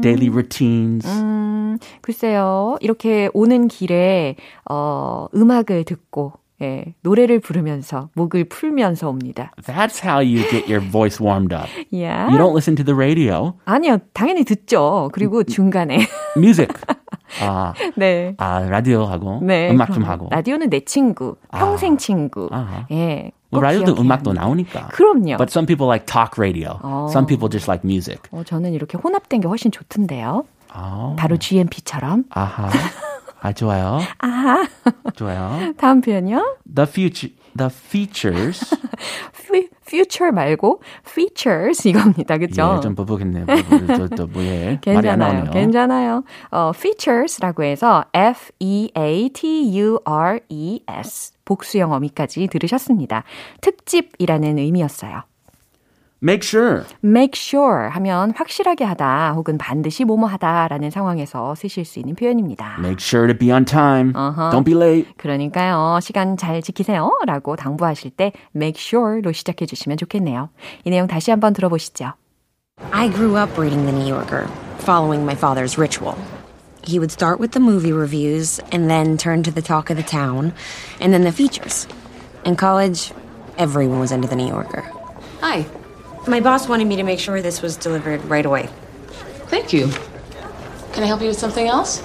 daily 0.00 0.28
routines? 0.28 1.04
음, 1.08 1.55
글쎄요. 2.00 2.76
이렇게 2.80 3.28
오는 3.34 3.68
길에 3.68 4.36
어, 4.68 5.26
음악을 5.34 5.84
듣고 5.84 6.32
예, 6.62 6.94
노래를 7.02 7.40
부르면서 7.40 8.08
목을 8.14 8.44
풀면서 8.48 9.10
옵니다. 9.10 9.52
That's 9.62 10.02
how 10.02 10.20
you 10.24 10.42
get 10.48 10.72
your 10.72 10.80
voice 10.80 11.20
warmed 11.22 11.54
up. 11.54 11.68
Yeah. 11.92 12.30
You 12.32 12.38
don't 12.38 12.52
listen 12.54 12.76
to 12.76 12.84
the 12.84 12.96
radio. 12.96 13.54
아니요. 13.66 13.98
당연히 14.14 14.42
듣죠. 14.44 15.10
그리고 15.12 15.44
중간에 15.44 16.06
Music. 16.36 16.68
아, 17.42 17.74
네. 17.96 18.34
아 18.38 18.60
라디오 18.60 19.04
하고 19.04 19.40
네. 19.42 19.70
음악 19.70 19.92
좀 19.92 20.04
하고. 20.04 20.28
라디오는 20.30 20.70
내 20.70 20.80
친구, 20.80 21.36
평생 21.50 21.98
친구. 21.98 22.48
아하. 22.50 22.86
예. 22.90 23.32
뭐꼭 23.50 23.62
라디오도 23.62 24.00
음악도 24.00 24.30
합니다. 24.30 24.46
나오니까. 24.46 24.88
그럼요. 24.88 25.36
But 25.36 25.50
some 25.50 25.66
people 25.66 25.86
like 25.86 26.06
talk 26.06 26.38
radio. 26.38 26.78
Some 27.10 27.26
people 27.26 27.50
just 27.50 27.68
like 27.70 27.84
music. 27.84 28.22
어, 28.32 28.42
저는 28.44 28.72
이렇게 28.72 28.96
혼합된 28.96 29.40
게 29.42 29.48
훨씬 29.48 29.70
좋던데요. 29.70 30.44
아, 30.70 31.14
바로 31.18 31.36
GMP처럼. 31.36 32.24
아하. 32.30 32.68
아 33.40 33.52
좋아요. 33.52 34.00
아하. 34.18 34.66
좋아요. 35.14 35.72
다음 35.76 36.00
표현요. 36.00 36.56
The 36.74 36.86
future, 36.88 37.34
the 37.56 37.70
features. 37.70 38.74
피- 39.52 39.68
future 39.86 40.32
말고 40.32 40.80
features 41.06 41.86
이겁니다. 41.86 42.38
그죠? 42.38 42.76
예, 42.76 42.80
좀 42.80 42.94
뭐예? 44.32 44.80
말이 44.86 45.08
안 45.08 45.20
괜찮아요. 45.20 45.50
괜찮아요. 45.52 46.24
어, 46.50 46.72
features라고 46.74 47.62
해서 47.62 48.04
F 48.14 48.50
E 48.58 48.90
A 48.96 49.28
T 49.28 49.78
U 49.78 50.00
R 50.04 50.40
E 50.48 50.80
S 50.88 51.32
복수형 51.44 51.92
어미까지 51.92 52.48
들으셨습니다. 52.48 53.22
특집이라는 53.60 54.58
의미였어요. 54.58 55.22
Make 56.23 56.43
sure. 56.43 56.83
make 57.03 57.31
sure 57.33 57.89
하면 57.89 58.31
확실하게 58.35 58.83
하다 58.83 59.33
혹은 59.33 59.57
반드시 59.57 60.05
뭐뭐 60.05 60.27
하다라는 60.27 60.91
상황에서 60.91 61.55
쓰실 61.55 61.83
수 61.83 61.97
있는 61.97 62.13
표현입니다. 62.13 62.75
Make 62.77 63.03
sure 63.03 63.25
to 63.27 63.35
be 63.35 63.51
on 63.51 63.65
time. 63.65 64.13
Don't 64.13 64.63
be 64.63 64.75
late. 64.75 65.11
그러니까요. 65.17 65.99
시간 65.99 66.37
잘 66.37 66.61
지키세요. 66.61 67.11
라고 67.25 67.55
당부하실 67.55 68.11
때 68.11 68.33
make 68.55 68.79
sure로 68.79 69.31
시작해 69.31 69.65
주시면 69.65 69.97
좋겠네요. 69.97 70.49
이 70.83 70.91
내용 70.91 71.07
다시 71.07 71.31
한번 71.31 71.53
들어보시죠. 71.53 72.13
I 72.91 73.09
grew 73.09 73.35
up 73.35 73.59
reading 73.59 73.85
The 73.85 73.91
New 73.91 74.07
Yorker, 74.07 74.47
following 74.85 75.23
my 75.23 75.35
father's 75.35 75.79
ritual. 75.79 76.15
He 76.83 76.99
would 76.99 77.11
start 77.11 77.39
with 77.39 77.53
the 77.53 77.59
movie 77.59 77.93
reviews 77.93 78.59
and 78.71 78.89
then 78.89 79.17
turn 79.17 79.41
to 79.43 79.51
the 79.51 79.61
talk 79.61 79.89
of 79.89 79.97
the 79.97 80.03
town 80.03 80.53
and 80.99 81.13
then 81.13 81.23
the 81.23 81.31
features. 81.31 81.87
In 82.45 82.55
college, 82.55 83.11
everyone 83.57 83.99
was 83.99 84.11
into 84.11 84.27
The 84.27 84.35
New 84.35 84.47
Yorker. 84.47 84.85
Hi. 85.41 85.65
My 86.27 86.39
boss 86.39 86.67
wanted 86.69 86.87
me 86.87 86.95
to 86.97 87.03
make 87.03 87.19
sure 87.19 87.41
this 87.41 87.61
was 87.61 87.77
delivered 87.77 88.23
right 88.29 88.45
away. 88.45 88.69
Thank 89.49 89.73
you. 89.73 89.89
Can 90.93 91.03
I 91.03 91.07
help 91.07 91.21
you 91.21 91.29
with 91.29 91.39
something 91.39 91.67
else? 91.67 92.03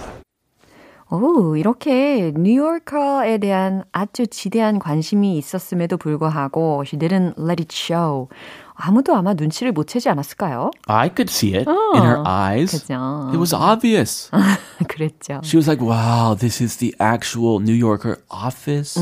오, 1.09 1.55
이렇게 1.57 2.33
뉴요커에 2.35 3.39
대한 3.39 3.85
아주 3.93 4.27
지대한 4.27 4.81
관심이 4.81 5.39
있었음에도 5.39 5.99
불구하고 5.99 6.83
she 6.85 6.99
didn't 6.99 7.39
let 7.39 7.63
it 7.63 7.69
show. 7.71 8.29
아무도 8.75 9.15
아마 9.15 9.33
눈치를 9.35 9.71
못 9.73 9.87
채지 9.87 10.09
않았을까요? 10.09 10.73
I 10.89 11.09
could 11.09 11.31
see 11.31 11.55
it 11.57 11.69
in 11.95 12.03
her 12.03 12.23
eyes. 12.27 12.73
그죠. 12.73 13.31
It 13.31 13.39
was 13.39 13.55
obvious. 13.55 14.31
그랬죠. 14.89 15.41
She 15.45 15.57
was 15.57 15.69
like, 15.69 15.81
wow, 15.81 16.35
this 16.37 16.61
is 16.61 16.79
the 16.79 16.93
actual 16.99 17.61
New 17.61 17.73
Yorker 17.73 18.19
office. 18.29 18.99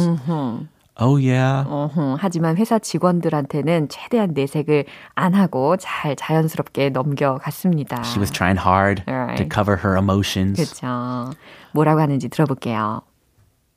Oh, 0.98 1.16
yeah. 1.16 1.66
어흥, 1.68 2.16
하지만 2.20 2.56
회사 2.56 2.78
직원들한테는 2.78 3.88
최대한 3.88 4.30
내색을 4.32 4.84
안 5.16 5.34
하고 5.34 5.76
잘 5.76 6.14
자연스럽게 6.14 6.90
넘겨갔습니다. 6.90 8.04
She 8.04 8.20
was 8.20 8.30
trying 8.30 8.56
hard 8.58 9.02
to 9.04 9.12
Alright. 9.12 9.48
cover 9.52 9.76
her 9.76 9.96
emotions. 9.96 10.54
그렇죠. 10.56 11.32
뭐라고 11.72 12.00
하는지 12.00 12.28
들어볼게요. 12.28 13.02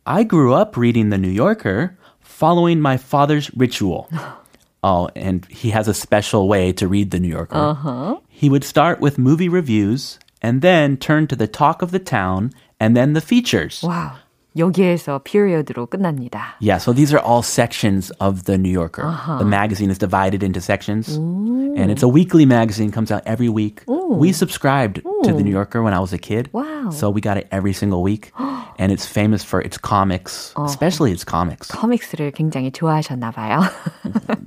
I 0.05 0.25
grew 0.27 0.53
up 0.53 0.77
reading 0.77 1.09
The 1.09 1.17
New 1.17 1.31
Yorker, 1.33 1.97
following 2.21 2.79
my 2.79 2.97
father's 2.97 3.49
ritual. 3.57 4.07
oh, 4.83 5.09
and 5.15 5.43
he 5.49 5.71
has 5.71 5.87
a 5.87 5.95
special 5.95 6.47
way 6.47 6.71
to 6.73 6.87
read 6.87 7.09
The 7.09 7.19
New 7.19 7.33
Yorker. 7.33 7.57
Uh-huh. 7.57 8.17
He 8.29 8.47
would 8.47 8.63
start 8.63 9.01
with 9.01 9.17
movie 9.17 9.49
reviews 9.49 10.19
and 10.43 10.61
then 10.61 10.97
turn 10.97 11.25
to 11.27 11.35
the 11.35 11.47
talk 11.47 11.81
of 11.81 11.89
the 11.89 11.99
town 11.99 12.51
and 12.79 12.95
then 12.95 13.13
the 13.13 13.21
features. 13.21 13.81
와우. 13.81 14.11
여기에서 14.57 15.19
period로 15.23 15.85
끝납니다. 15.85 16.55
Yeah, 16.59 16.79
so 16.79 16.91
these 16.91 17.13
are 17.13 17.21
all 17.21 17.43
sections 17.43 18.09
of 18.19 18.45
the 18.45 18.57
New 18.57 18.71
Yorker. 18.71 19.03
The 19.37 19.45
magazine 19.45 19.91
is 19.91 19.99
divided 19.99 20.41
into 20.41 20.59
sections, 20.61 21.13
and 21.15 21.91
it's 21.91 22.01
a 22.01 22.07
weekly 22.09 22.45
magazine. 22.45 22.89
comes 22.91 23.11
out 23.11 23.21
every 23.27 23.49
week. 23.49 23.83
We 23.87 24.31
subscribed 24.33 25.03
to 25.23 25.31
the 25.31 25.43
New 25.43 25.51
Yorker 25.51 25.83
when 25.83 25.93
I 25.93 25.99
was 25.99 26.11
a 26.11 26.17
kid. 26.17 26.49
Wow. 26.53 26.89
So 26.89 27.11
we 27.11 27.21
got 27.21 27.37
it 27.37 27.45
every 27.51 27.73
single 27.73 28.01
week, 28.01 28.31
and 28.79 28.91
it's 28.91 29.05
famous 29.05 29.43
for 29.43 29.61
its 29.61 29.77
comics, 29.77 30.55
especially 30.57 31.11
its 31.11 31.23
comics. 31.23 31.69
코믹스를 31.69 32.31
굉장히 32.33 32.71
좋아하셨나 32.71 33.29
봐요. 33.31 33.61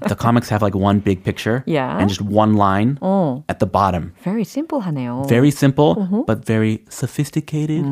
the 0.09 0.17
comics 0.17 0.49
have 0.49 0.61
like 0.61 0.75
one 0.75 0.99
big 0.99 1.23
picture 1.23 1.63
Yeah. 1.67 1.99
and 2.01 2.09
just 2.09 2.23
one 2.23 2.55
line 2.57 2.99
어, 3.01 3.45
at 3.49 3.61
the 3.61 3.67
bottom. 3.67 4.11
very 4.25 4.43
simple하네요. 4.43 5.29
Very 5.29 5.53
simple, 5.53 6.25
but 6.27 6.45
very 6.45 6.83
sophisticated, 6.89 7.85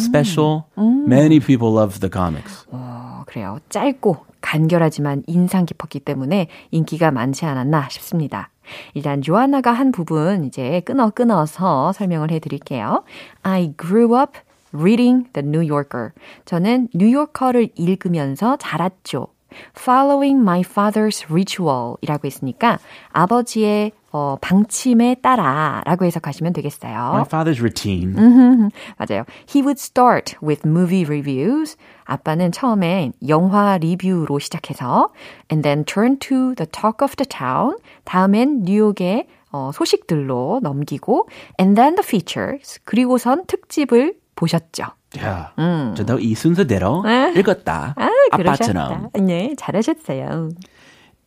special. 0.00 0.66
Many 0.76 1.38
people 1.47 1.73
love 1.73 1.99
the 1.99 2.11
comics. 2.13 2.67
어, 2.69 3.23
그래요. 3.25 3.59
짧고 3.69 4.25
간결하지만 4.41 5.23
인상 5.27 5.65
깊었기 5.65 6.01
때문에 6.01 6.47
인기가 6.71 7.09
많지 7.11 7.45
않았나 7.45 7.89
싶습니다. 7.89 8.49
일단 8.93 9.21
조아나가 9.21 9.71
한 9.71 9.91
부분 9.91 10.43
이제 10.43 10.81
끊어 10.81 11.09
끊어서 11.09 11.93
설명을 11.93 12.31
해 12.31 12.39
드릴게요. 12.39 13.03
I 13.41 13.73
grew 13.77 14.19
up 14.19 14.37
reading 14.73 15.29
the 15.33 15.47
New 15.47 15.65
Yorker. 15.71 16.11
저는 16.45 16.89
뉴요커를 16.93 17.69
읽으면서 17.75 18.57
자랐죠. 18.57 19.27
Following 19.77 20.41
my 20.41 20.61
father's 20.61 21.25
ritual 21.29 21.95
이라고 22.01 22.25
했으니까 22.25 22.79
아버지의 23.11 23.91
어, 24.11 24.37
방침에 24.41 25.15
따라 25.21 25.81
라고 25.85 26.05
해석하시면 26.05 26.53
되겠어요. 26.53 26.93
My 26.93 27.23
father's 27.23 27.59
routine. 27.59 28.15
맞아요. 28.97 29.25
He 29.47 29.61
would 29.61 29.79
start 29.79 30.35
with 30.41 30.67
movie 30.67 31.03
reviews. 31.05 31.77
아빠는 32.05 32.51
처음에 32.51 33.11
영화 33.27 33.77
리뷰로 33.77 34.39
시작해서 34.39 35.09
and 35.51 35.61
then 35.61 35.83
turn 35.85 36.17
to 36.19 36.55
the 36.55 36.65
talk 36.71 37.03
of 37.03 37.15
the 37.17 37.27
town. 37.27 37.77
다음엔 38.05 38.63
뉴욕의 38.63 39.27
어, 39.51 39.71
소식들로 39.73 40.59
넘기고 40.63 41.27
and 41.59 41.75
then 41.79 41.95
the 41.95 42.03
features. 42.03 42.79
그리고선 42.85 43.45
특집을 43.45 44.15
보셨죠? 44.36 44.84
Yeah. 45.14 45.52
음. 45.58 45.94
저도 45.94 46.18
이 46.18 46.34
순서대로 46.34 47.04
아, 47.06 47.32
읽었다. 47.36 47.94
아, 47.96 48.08
아빠처럼. 48.32 49.10
네, 49.20 49.54
잘하셨어요. 49.58 50.50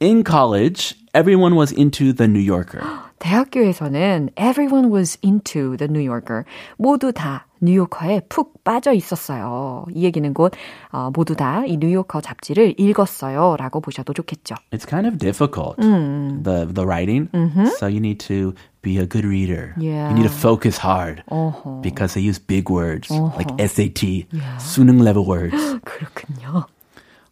In 0.01 0.23
college, 0.23 0.95
everyone 1.13 1.55
was 1.55 1.71
into 1.71 2.13
the 2.13 2.27
New 2.27 2.41
Yorker. 2.41 2.81
대학교에서는 3.20 4.30
everyone 4.36 4.90
was 4.92 5.16
into 5.24 5.76
the 5.76 5.88
New 5.88 6.02
Yorker. 6.02 6.44
모두 6.76 7.12
다 7.12 7.46
뉴요커에 7.62 8.22
푹 8.28 8.64
빠져 8.64 8.92
있었어요. 8.92 9.84
이 9.94 10.02
얘기는 10.04 10.32
곧 10.34 10.52
어, 10.90 11.10
모두 11.14 11.36
다 11.36 11.62
이 11.66 11.76
뉴요커 11.76 12.20
잡지를 12.20 12.74
읽었어요라고 12.78 13.80
보셔도 13.80 14.12
좋겠죠. 14.12 14.56
It's 14.72 14.88
kind 14.88 15.06
of 15.06 15.18
difficult. 15.18 15.76
음. 15.78 16.42
The 16.42 16.66
the 16.66 16.86
writing. 16.86 17.28
Mm-hmm. 17.32 17.66
So 17.78 17.86
you 17.86 18.00
need 18.00 18.18
to 18.26 18.54
be 18.82 18.98
a 18.98 19.06
good 19.06 19.24
reader. 19.24 19.74
Yeah. 19.78 20.08
You 20.08 20.16
need 20.16 20.28
to 20.28 20.34
focus 20.34 20.78
hard 20.78 21.22
uh-huh. 21.30 21.80
because 21.82 22.14
they 22.14 22.22
use 22.22 22.38
big 22.38 22.70
words 22.70 23.10
uh-huh. 23.10 23.36
like 23.36 23.52
SAT, 23.60 24.02
yeah. 24.32 24.56
수능 24.58 25.00
level 25.04 25.24
words. 25.26 25.54
그렇군요. 25.84 26.64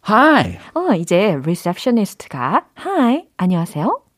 Hi. 0.07 0.57
어, 0.73 0.93
이제 0.95 1.35
receptionist가 1.43 2.63
Hi, 2.85 3.25
안녕하세요. 3.37 4.08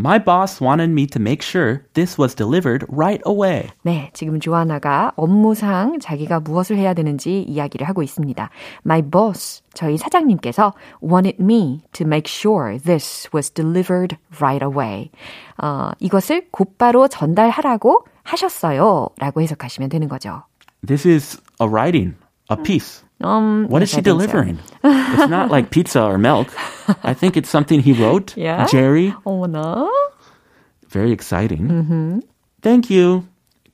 My 0.00 0.22
boss 0.22 0.60
wanted 0.60 0.90
me 0.90 1.08
to 1.08 1.20
make 1.20 1.42
sure 1.42 1.82
this 1.94 2.20
was 2.20 2.36
delivered 2.36 2.86
right 2.88 3.20
away. 3.26 3.70
네, 3.82 4.10
지금 4.12 4.38
조아나가 4.38 5.12
업무상 5.16 5.98
자기가 5.98 6.38
무엇을 6.38 6.76
해야 6.76 6.94
되는지 6.94 7.42
이야기를 7.42 7.88
하고 7.88 8.04
있습니다. 8.04 8.48
My 8.86 9.02
boss, 9.02 9.64
저희 9.74 9.96
사장님께서 9.96 10.72
wanted 11.02 11.42
me 11.42 11.82
to 11.92 12.06
make 12.06 12.30
sure 12.30 12.78
this 12.78 13.28
was 13.34 13.50
delivered 13.50 14.16
right 14.40 14.64
away. 14.64 15.10
어, 15.60 15.90
이것을 15.98 16.46
곧바로 16.52 17.08
전달하라고 17.08 18.06
하셨어요. 18.22 19.08
라고 19.18 19.42
해석하시면 19.42 19.88
되는 19.88 20.06
거죠. 20.06 20.44
This 20.86 21.08
is 21.08 21.42
a 21.60 21.66
writing, 21.66 22.14
a 22.52 22.56
piece. 22.62 23.02
Um, 23.23 23.67
what 23.69 23.81
is 23.81 23.89
she 23.89 24.01
delivering? 24.01 24.59
it's 24.83 25.29
not 25.29 25.49
like 25.49 25.69
pizza 25.71 26.03
or 26.03 26.17
milk. 26.17 26.47
I 27.03 27.13
think 27.13 27.37
it's 27.37 27.49
something 27.49 27.79
he 27.79 27.93
wrote. 27.93 28.35
Yeah. 28.35 28.65
Jerry. 28.65 29.13
어머나. 29.25 29.87
Very 30.89 31.11
exciting. 31.11 31.67
Mm-hmm. 31.67 32.19
Thank 32.61 32.89
you. 32.89 33.23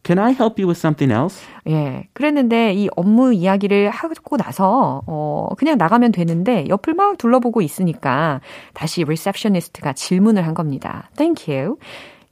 Can 0.04 0.18
I 0.18 0.32
help 0.32 0.58
you 0.58 0.68
with 0.68 0.78
something 0.78 1.12
else? 1.12 1.42
예. 1.68 2.08
그랬는데 2.14 2.74
이 2.74 2.90
업무 2.96 3.34
이야기를 3.34 3.90
하고 3.90 4.38
나서 4.38 5.02
어 5.06 5.50
그냥 5.58 5.78
나가면 5.78 6.14
되는데 6.14 6.68
옆을 6.70 6.94
막 6.94 7.18
둘러보고 7.18 7.62
있으니까 7.62 8.40
다시 8.74 9.04
리셉셔니스트가 9.04 9.94
질문을 9.94 10.48
한 10.48 10.54
겁니다. 10.54 11.10
Thank 11.18 11.54
you. 11.54 11.78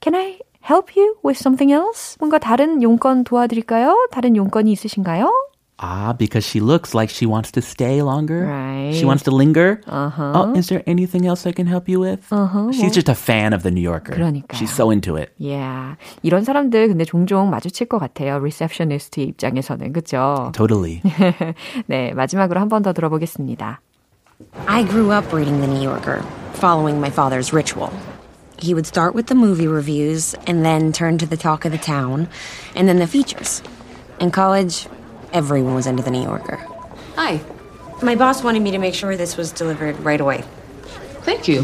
Can 0.02 0.16
I 0.16 0.40
help 0.64 0.98
you 0.98 1.16
with 1.26 1.38
something 1.38 1.72
else? 1.74 2.16
뭔가 2.20 2.40
다른 2.40 2.82
용건 2.82 3.26
도와드릴까요? 3.26 4.08
다른 4.12 4.36
용건이 4.38 4.72
있으신가요? 4.72 5.30
Ah, 5.80 6.12
because 6.18 6.44
she 6.44 6.60
looks 6.60 6.96
like 6.96 7.10
she 7.10 7.28
wants 7.28 7.52
to 7.52 7.62
stay 7.62 8.02
longer. 8.02 8.46
Right. 8.50 8.94
She 8.98 9.06
wants 9.06 9.22
to 9.26 9.32
linger. 9.32 9.80
Uh-huh. 9.86 10.32
Oh, 10.34 10.54
is 10.58 10.70
there 10.70 10.82
anything 10.88 11.28
else 11.28 11.46
I 11.46 11.52
can 11.52 11.68
help 11.68 11.88
you 11.88 12.00
with? 12.00 12.26
Uh-huh. 12.34 12.72
She's 12.72 12.92
just 12.96 13.08
a 13.10 13.14
fan 13.14 13.54
of 13.54 13.62
the 13.62 13.70
New 13.70 13.82
Yorker. 13.86 14.14
그러니까. 14.16 14.56
She's 14.58 14.74
so 14.74 14.90
into 14.90 15.16
it. 15.18 15.30
Yeah. 15.38 15.96
이런 16.24 16.44
사람들 16.44 16.88
근데 16.88 17.06
종종 17.06 17.52
마주칠 17.52 17.88
것 17.88 18.00
같아요. 18.00 18.40
리셉셔니스트 18.40 19.20
입장에서는. 19.20 19.94
그렇죠? 19.94 20.52
Totally. 20.56 21.02
네, 21.86 22.12
마지막으로 22.14 22.60
한 22.60 22.70
번 22.70 22.82
더 22.82 22.92
들어보겠습니다. 22.94 23.80
I 24.68 24.84
grew 24.86 25.12
up 25.12 25.32
reading 25.32 25.62
the 25.62 25.68
New 25.68 25.82
Yorker, 25.82 26.22
following 26.54 27.00
my 27.00 27.10
father's 27.10 27.54
ritual. 27.54 27.92
He 28.60 28.74
would 28.74 28.88
start 28.88 29.14
with 29.14 29.28
the 29.28 29.36
movie 29.36 29.68
reviews 29.68 30.34
and 30.48 30.66
then 30.66 30.92
turn 30.92 31.20
to 31.20 31.28
the 31.28 31.38
talk 31.38 31.66
of 31.66 31.72
the 31.72 31.78
town 31.78 32.28
and 32.76 32.88
then 32.90 32.98
the 32.98 33.06
features. 33.06 33.62
In 34.20 34.32
college, 34.32 34.88
Everyone 35.33 35.75
was 35.75 35.87
into 35.87 36.03
the 36.03 36.11
New 36.11 36.23
Yorker. 36.23 36.59
Hi. 37.17 37.41
My 38.03 38.15
boss 38.15 38.43
wanted 38.43 38.63
me 38.63 38.71
to 38.73 38.79
make 38.79 38.95
sure 38.95 39.17
this 39.17 39.37
was 39.37 39.53
delivered 39.53 39.99
right 40.01 40.21
away. 40.21 40.45
Thank 41.23 41.47
you. 41.49 41.63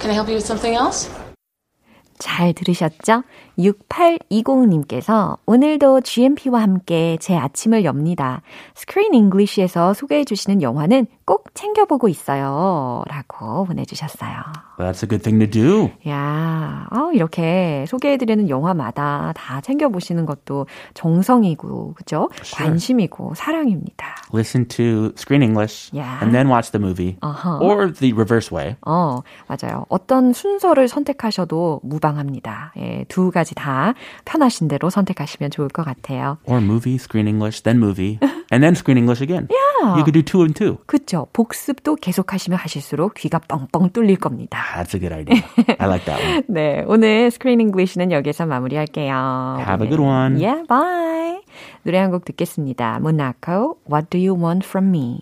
Can 0.00 0.10
I 0.10 0.14
help 0.14 0.28
you 0.28 0.34
with 0.34 0.46
something 0.46 0.74
else? 0.74 1.10
잘 2.18 2.52
들으셨죠? 2.54 3.24
6820님께서 3.59 5.37
오늘도 5.45 6.01
GMP와 6.01 6.61
함께 6.61 7.17
제 7.19 7.35
아침을 7.35 7.83
엽니다. 7.83 8.41
스크린 8.75 9.13
잉글리시에서 9.13 9.93
소개해 9.93 10.23
주시는 10.23 10.61
영화는 10.61 11.07
꼭 11.25 11.53
챙겨보고 11.53 12.07
있어요. 12.07 13.03
라고 13.07 13.65
보내주셨어요. 13.65 14.31
That's 14.79 15.03
a 15.03 15.09
good 15.09 15.21
thing 15.21 15.39
to 15.39 15.49
do. 15.49 15.91
야, 16.07 16.87
어, 16.91 17.11
이렇게 17.11 17.85
소개해드리는 17.87 18.49
영화마다 18.49 19.33
다 19.35 19.61
챙겨보시는 19.61 20.25
것도 20.25 20.67
정성이고, 20.93 21.95
그죠? 21.95 22.29
Sure. 22.41 22.65
관심이고, 22.65 23.33
사랑입니다. 23.35 24.15
Listen 24.33 24.67
to 24.69 25.11
Screen 25.17 25.43
English 25.43 25.91
yeah. 25.93 26.19
and 26.23 26.33
then 26.33 26.47
watch 26.49 26.71
the 26.71 26.79
movie. 26.79 27.17
Uh-huh. 27.21 27.59
Or 27.59 27.91
the 27.91 28.13
reverse 28.13 28.55
way. 28.55 28.77
어, 28.85 29.21
맞아요. 29.47 29.85
어떤 29.89 30.31
순서를 30.31 30.87
선택하셔도 30.87 31.81
무방합니다. 31.83 32.71
예, 32.77 33.05
두 33.09 33.31
가지 33.31 33.48
다 33.55 33.93
편하신 34.25 34.67
대로 34.67 34.89
선택하시면 34.89 35.51
좋을 35.51 35.67
것 35.69 35.83
같아요. 35.83 36.37
Or 36.45 36.61
movie, 36.61 36.95
Screen 36.95 37.27
English, 37.27 37.61
then 37.63 37.77
movie, 37.77 38.19
and 38.51 38.63
then 38.63 38.73
Screen 38.75 38.97
English 38.97 39.21
again. 39.21 39.47
Yeah. 39.49 39.95
You 39.97 40.03
could 40.03 40.13
do 40.13 40.21
two 40.21 40.41
and 40.41 40.53
two. 40.53 40.77
그쵸. 40.85 41.27
복습도 41.33 41.95
계속하시면 41.95 42.59
하실수록 42.59 43.13
귀가 43.15 43.39
뻥뻥 43.39 43.91
뚫릴 43.91 44.17
겁니다. 44.17 44.59
That's 44.75 44.93
a 44.95 44.99
good 44.99 45.13
idea. 45.13 45.41
I 45.79 45.87
like 45.87 46.05
that 46.05 46.21
one. 46.23 46.43
네, 46.47 46.83
오늘 46.87 47.31
Screen 47.31 47.61
English는 47.61 48.11
여기서 48.11 48.45
마무리할게요. 48.45 49.57
Have 49.59 49.85
a 49.85 49.89
good 49.89 50.01
one. 50.01 50.35
Yeah, 50.43 50.65
bye. 50.67 51.41
노래 51.83 51.97
한 51.99 52.11
곡 52.11 52.25
듣겠습니다. 52.25 52.97
Monaco, 52.99 53.77
What 53.89 54.09
Do 54.09 54.17
You 54.19 54.35
Want 54.35 54.65
From 54.67 54.89
Me? 54.89 55.21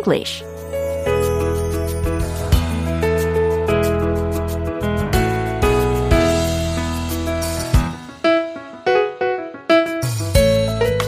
English 0.00 0.44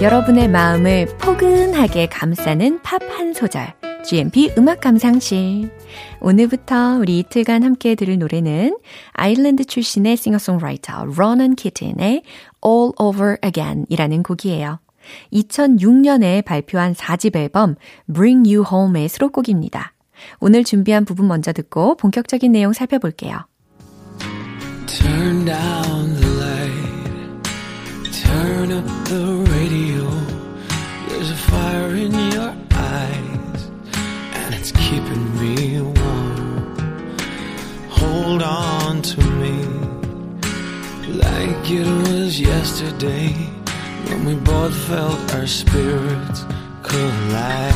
여러분의 0.03 0.49
마음을 0.49 1.07
포근하게 1.19 2.07
감싸는 2.07 2.81
팝 2.83 3.01
한 3.09 3.33
소절. 3.33 3.73
GMP 4.05 4.53
음악 4.59 4.81
감상실. 4.81 5.71
오늘부터 6.21 6.99
우리 6.99 7.21
이틀간 7.21 7.63
함께 7.63 7.95
들을 7.95 8.19
노래는 8.19 8.77
아일랜드 9.13 9.65
출신의 9.65 10.17
싱어송라이터 10.17 11.05
로넌 11.05 11.55
키튼의 11.55 12.23
All 12.67 12.93
Over 12.99 13.37
Again 13.45 13.87
이라는 13.89 14.25
곡이에요. 14.25 14.81
2006년에 15.33 16.45
발표한 16.45 16.95
4집 16.95 17.37
앨범 17.37 17.77
Bring 18.13 18.53
You 18.53 18.65
Home의 18.71 19.09
수록곡입니다. 19.09 19.93
오늘 20.41 20.65
준비한 20.65 21.05
부분 21.05 21.29
먼저 21.29 21.53
듣고 21.53 21.97
본격적인 21.97 22.53
내용 22.53 22.73
살펴볼게요. 22.73 23.47
Turn 24.87 25.45
down 25.45 26.15
the 26.21 26.29
light. 26.39 26.93
Turn 28.25 28.73
up 28.73 28.87
the 29.07 29.45
radio. 29.51 30.09
There's 31.09 31.31
a 31.31 31.37
fire 31.37 31.95
in 31.97 32.13
your 32.33 32.55
eyes. 32.73 33.71
And 34.35 34.55
it's 34.55 34.73
keeping 34.73 35.25
me 35.41 35.81
warm. 35.81 36.77
Hold 37.91 38.43
on 38.43 39.03
to 39.03 39.21
me. 39.41 39.65
Like 41.09 41.71
it 41.71 41.87
was 42.09 42.41
yesterday. 42.41 43.35
When 44.13 44.27
we 44.27 44.35
both 44.45 44.75
felt 44.87 45.35
our 45.35 45.47
spirits 45.47 46.45
collide. 46.83 47.75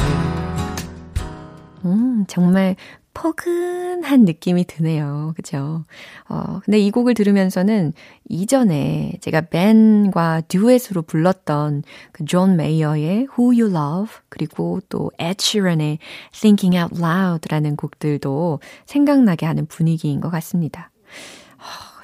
음, 1.85 2.25
정말 2.29 2.77
포근한 3.15 4.25
느낌이 4.27 4.65
드네요. 4.67 5.33
그죠? 5.37 5.85
어, 6.29 6.61
근데 6.65 6.79
이 6.79 6.91
곡을 6.91 7.15
들으면서는 7.15 7.95
이전에 8.29 9.15
제가 9.21 9.43
벤과 9.43 10.43
듀엣으로 10.49 11.03
불렀던 11.03 11.83
그존 12.13 12.57
메이어의 12.57 13.29
Who 13.39 13.59
You 13.59 13.71
Love 13.71 14.17
그리고 14.29 14.81
또 14.91 15.11
Sheeran의 15.19 15.99
Thinking 16.33 16.77
Out 16.77 17.03
Loud라는 17.03 17.77
곡들도 17.77 18.61
생각나게 18.85 19.47
하는 19.47 19.65
분위기인 19.65 20.21
것 20.21 20.29
같습니다. 20.29 20.91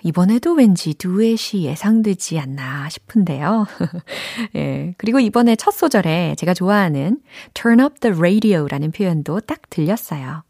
이번에도 0.03 0.53
왠지 0.55 0.95
듀엣이 0.95 1.65
예상되지 1.65 2.39
않나 2.39 2.89
싶은데요. 2.89 3.67
예. 4.57 4.95
그리고 4.99 5.21
이번에 5.21 5.57
첫 5.57 5.73
소절에 5.73 6.35
제가 6.37 6.55
좋아하는 6.55 7.21
turn 7.55 7.81
up 7.81 8.01
the 8.01 8.17
radio라는 8.17 8.91
표현도 8.91 9.41
딱 9.41 9.71
들렸어요. 9.71 10.43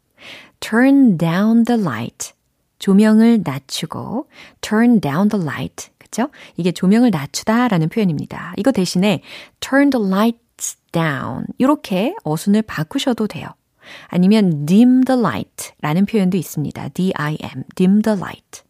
turn 0.61 1.19
down 1.19 1.65
the 1.65 1.81
light. 1.81 2.33
조명을 2.79 3.43
낮추고 3.45 4.29
turn 4.61 5.01
down 5.01 5.29
the 5.29 5.43
light. 5.43 5.91
그죠? 5.99 6.29
이게 6.57 6.73
조명을 6.73 7.11
낮추다라는 7.11 7.89
표현입니다. 7.89 8.55
이거 8.57 8.73
대신에 8.73 9.23
turn 9.61 9.91
the 9.91 10.07
lights 10.07 10.77
down. 10.93 11.45
이렇게 11.59 12.15
어순을 12.25 12.63
바꾸셔도 12.63 13.27
돼요. 13.27 13.49
아니면 14.09 14.67
dim 14.67 15.03
the 15.05 15.19
light 15.19 15.73
라는 15.81 16.07
표현도 16.07 16.37
있습니다. 16.37 16.89
D-I-M, 16.91 17.65
dim 17.75 18.03
the 18.03 18.19
light. 18.19 18.63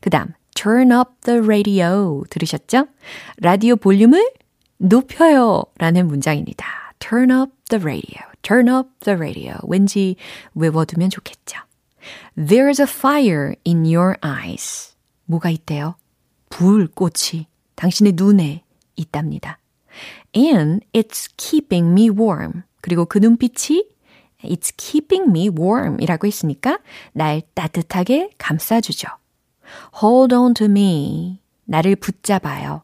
그 0.00 0.10
다음, 0.10 0.32
turn 0.54 0.92
up 0.92 1.10
the 1.24 1.40
radio. 1.40 2.22
들으셨죠? 2.30 2.86
라디오 3.38 3.76
볼륨을 3.76 4.32
높여요. 4.78 5.62
라는 5.78 6.06
문장입니다. 6.06 6.94
turn 6.98 7.30
up 7.30 7.52
the 7.68 7.82
radio. 7.82 8.20
turn 8.42 8.68
up 8.68 8.90
the 9.00 9.16
radio. 9.16 9.54
왠지 9.64 10.16
외워두면 10.54 11.10
좋겠죠. 11.10 11.58
There's 12.36 12.80
a 12.80 12.86
fire 12.88 13.54
in 13.66 13.84
your 13.84 14.16
eyes. 14.24 14.94
뭐가 15.26 15.50
있대요? 15.50 15.96
불꽃이 16.50 17.46
당신의 17.76 18.12
눈에 18.16 18.64
있답니다. 18.96 19.58
And 20.34 20.84
it's 20.92 21.30
keeping 21.36 21.90
me 21.92 22.10
warm. 22.10 22.62
그리고 22.80 23.04
그 23.04 23.18
눈빛이 23.18 23.92
It's 24.44 24.72
keeping 24.76 25.30
me 25.30 25.48
warm 25.48 26.00
이라고 26.00 26.26
했으니까 26.26 26.80
날 27.12 27.42
따뜻하게 27.54 28.30
감싸주죠. 28.38 29.08
Hold 30.02 30.34
on 30.34 30.54
to 30.54 30.66
me. 30.66 31.40
나를 31.64 31.96
붙잡아요. 31.96 32.82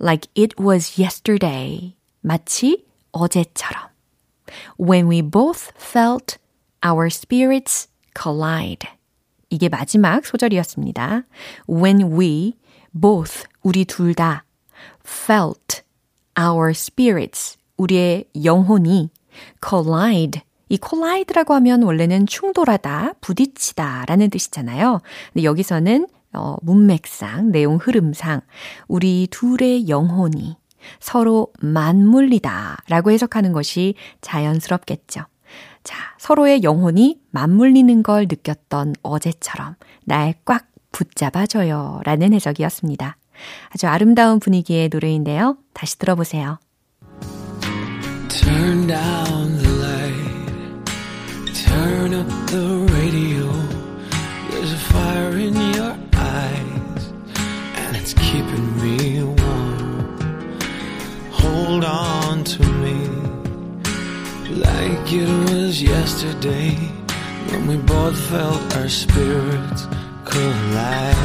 Like 0.00 0.30
it 0.36 0.54
was 0.62 1.00
yesterday. 1.00 1.96
마치 2.20 2.86
어제처럼. 3.12 3.88
When 4.78 5.10
we 5.10 5.22
both 5.22 5.72
felt 5.76 6.38
our 6.84 7.06
spirits 7.06 7.88
collide. 8.20 8.88
이게 9.50 9.68
마지막 9.68 10.24
소절이었습니다. 10.24 11.24
When 11.68 12.18
we 12.18 12.54
both, 12.98 13.44
우리 13.62 13.84
둘 13.84 14.14
다, 14.14 14.44
felt 15.04 15.82
our 16.38 16.70
spirits, 16.70 17.58
우리의 17.76 18.24
영혼이 18.42 19.10
collide, 19.66 20.42
이 20.68 20.78
collide라고 20.78 21.52
하면 21.54 21.82
원래는 21.82 22.26
충돌하다, 22.26 23.14
부딪히다 23.20 24.06
라는 24.06 24.30
뜻이잖아요. 24.30 25.00
근데 25.32 25.44
여기서는 25.44 26.06
어, 26.34 26.56
문맥상, 26.62 27.50
내용 27.52 27.76
흐름상 27.76 28.40
우리 28.88 29.28
둘의 29.30 29.88
영혼이 29.88 30.56
서로 31.00 31.48
맞물리다 31.60 32.78
라고 32.88 33.10
해석하는 33.10 33.52
것이 33.52 33.94
자연스럽겠죠. 34.20 35.22
자, 35.84 35.96
서로의 36.18 36.62
영혼이 36.62 37.20
맞물리는 37.30 38.02
걸 38.02 38.22
느꼈던 38.22 38.94
어제처럼 39.02 39.74
날 40.04 40.34
꽉 40.44 40.66
붙잡아줘요 40.92 42.00
라는 42.04 42.32
해석이었습니다. 42.34 43.16
아주 43.70 43.86
아름다운 43.88 44.38
분위기의 44.40 44.90
노래인데요. 44.92 45.56
다시 45.72 45.98
들어보세요. 45.98 46.58
Turn 48.28 48.86
down 48.86 49.58
the 49.58 49.78
light. 49.80 50.84
Turn 51.66 52.14
up 52.14 52.28
the 52.46 52.86
radio. 52.92 53.31
Me 58.82 59.22
warm. 59.22 60.18
Hold 61.32 61.84
on 61.84 62.44
to 62.44 62.62
me. 62.82 62.96
Like 64.56 65.12
it 65.12 65.28
was 65.50 65.82
yesterday. 65.82 66.76
When 67.50 67.66
we 67.66 67.76
both 67.76 68.18
felt 68.30 68.76
our 68.76 68.88
spirits 68.88 69.88
collide. 70.24 71.16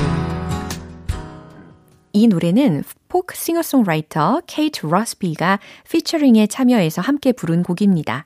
이 2.14 2.28
노래는 2.28 2.84
포크 3.08 3.36
싱어송라이터 3.36 4.42
케이트 4.48 4.86
러스비가 4.86 5.60
피처링에 5.90 6.48
참여해서 6.48 7.02
함께 7.02 7.32
부른 7.32 7.64
곡입니다. 7.64 8.26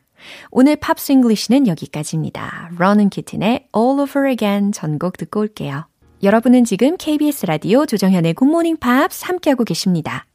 오늘 0.50 0.76
Pops 0.77 1.12
English는 1.12 1.67
여기까지입니다. 1.67 2.69
로넌 2.77 3.10
키팅의 3.10 3.67
All 3.76 4.00
Over 4.00 4.30
Again 4.30 4.71
전곡 4.71 5.17
듣고 5.17 5.41
올게요. 5.41 5.90
여러분은 6.23 6.65
지금 6.65 6.97
KBS 6.97 7.47
라디오 7.47 7.88
조정현의 7.88 8.36
굿모닝 8.36 8.77
팝스 8.77 9.25
함께하고 9.25 9.63
계십니다. 9.63 10.27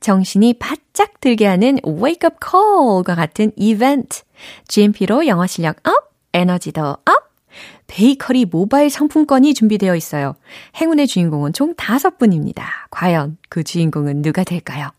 정신이 0.00 0.54
바짝 0.54 1.20
들게 1.20 1.46
하는 1.46 1.78
Wake 1.86 2.26
Up 2.26 2.36
Call과 2.42 3.14
같은 3.14 3.52
이벤트. 3.56 4.22
GMP로 4.68 5.26
영어 5.26 5.46
실력 5.46 5.86
up, 5.86 6.14
에너지도 6.32 6.82
up, 6.82 6.98
베이커리 7.88 8.46
모바일 8.46 8.88
상품권이 8.88 9.52
준비되어 9.52 9.96
있어요. 9.96 10.34
행운의 10.76 11.06
주인공은 11.06 11.52
총 11.52 11.74
5분입니다. 11.74 12.62
과연 12.90 13.36
그 13.50 13.62
주인공은 13.62 14.22
누가 14.22 14.44
될까요? 14.44 14.90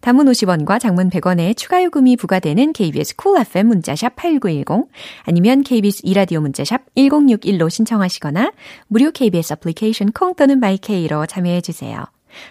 단문 0.00 0.26
50원과 0.26 0.80
장문 0.80 1.10
100원의 1.10 1.56
추가 1.56 1.82
요금이 1.82 2.16
부과되는 2.16 2.72
KBS 2.72 3.16
Cool 3.16 3.46
FM 3.46 3.66
문자샵 3.68 4.16
8910 4.16 4.88
아니면 5.22 5.62
KBS 5.62 6.02
이라디오 6.04 6.40
문자샵 6.40 6.94
1061로 6.94 7.70
신청하시거나 7.70 8.52
무료 8.88 9.10
KBS 9.10 9.54
애플리케이션 9.54 10.12
콩 10.12 10.34
또는 10.34 10.60
마이케이로 10.60 11.26
참여해 11.26 11.60
주세요. 11.60 12.04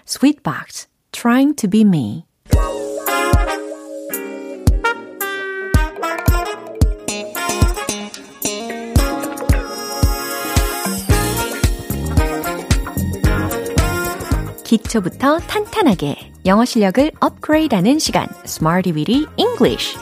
Sweetbox 0.08 0.88
Trying 1.12 1.56
to 1.56 1.70
be 1.70 1.82
me 1.82 2.26
기초부터 14.64 15.38
탄탄하게 15.40 16.33
영어 16.46 16.66
실력을 16.66 17.10
업그레이드하는 17.22 18.00
시간 18.00 18.28
Smarty 18.44 18.94
Weedy 18.94 19.26
English 19.38 19.98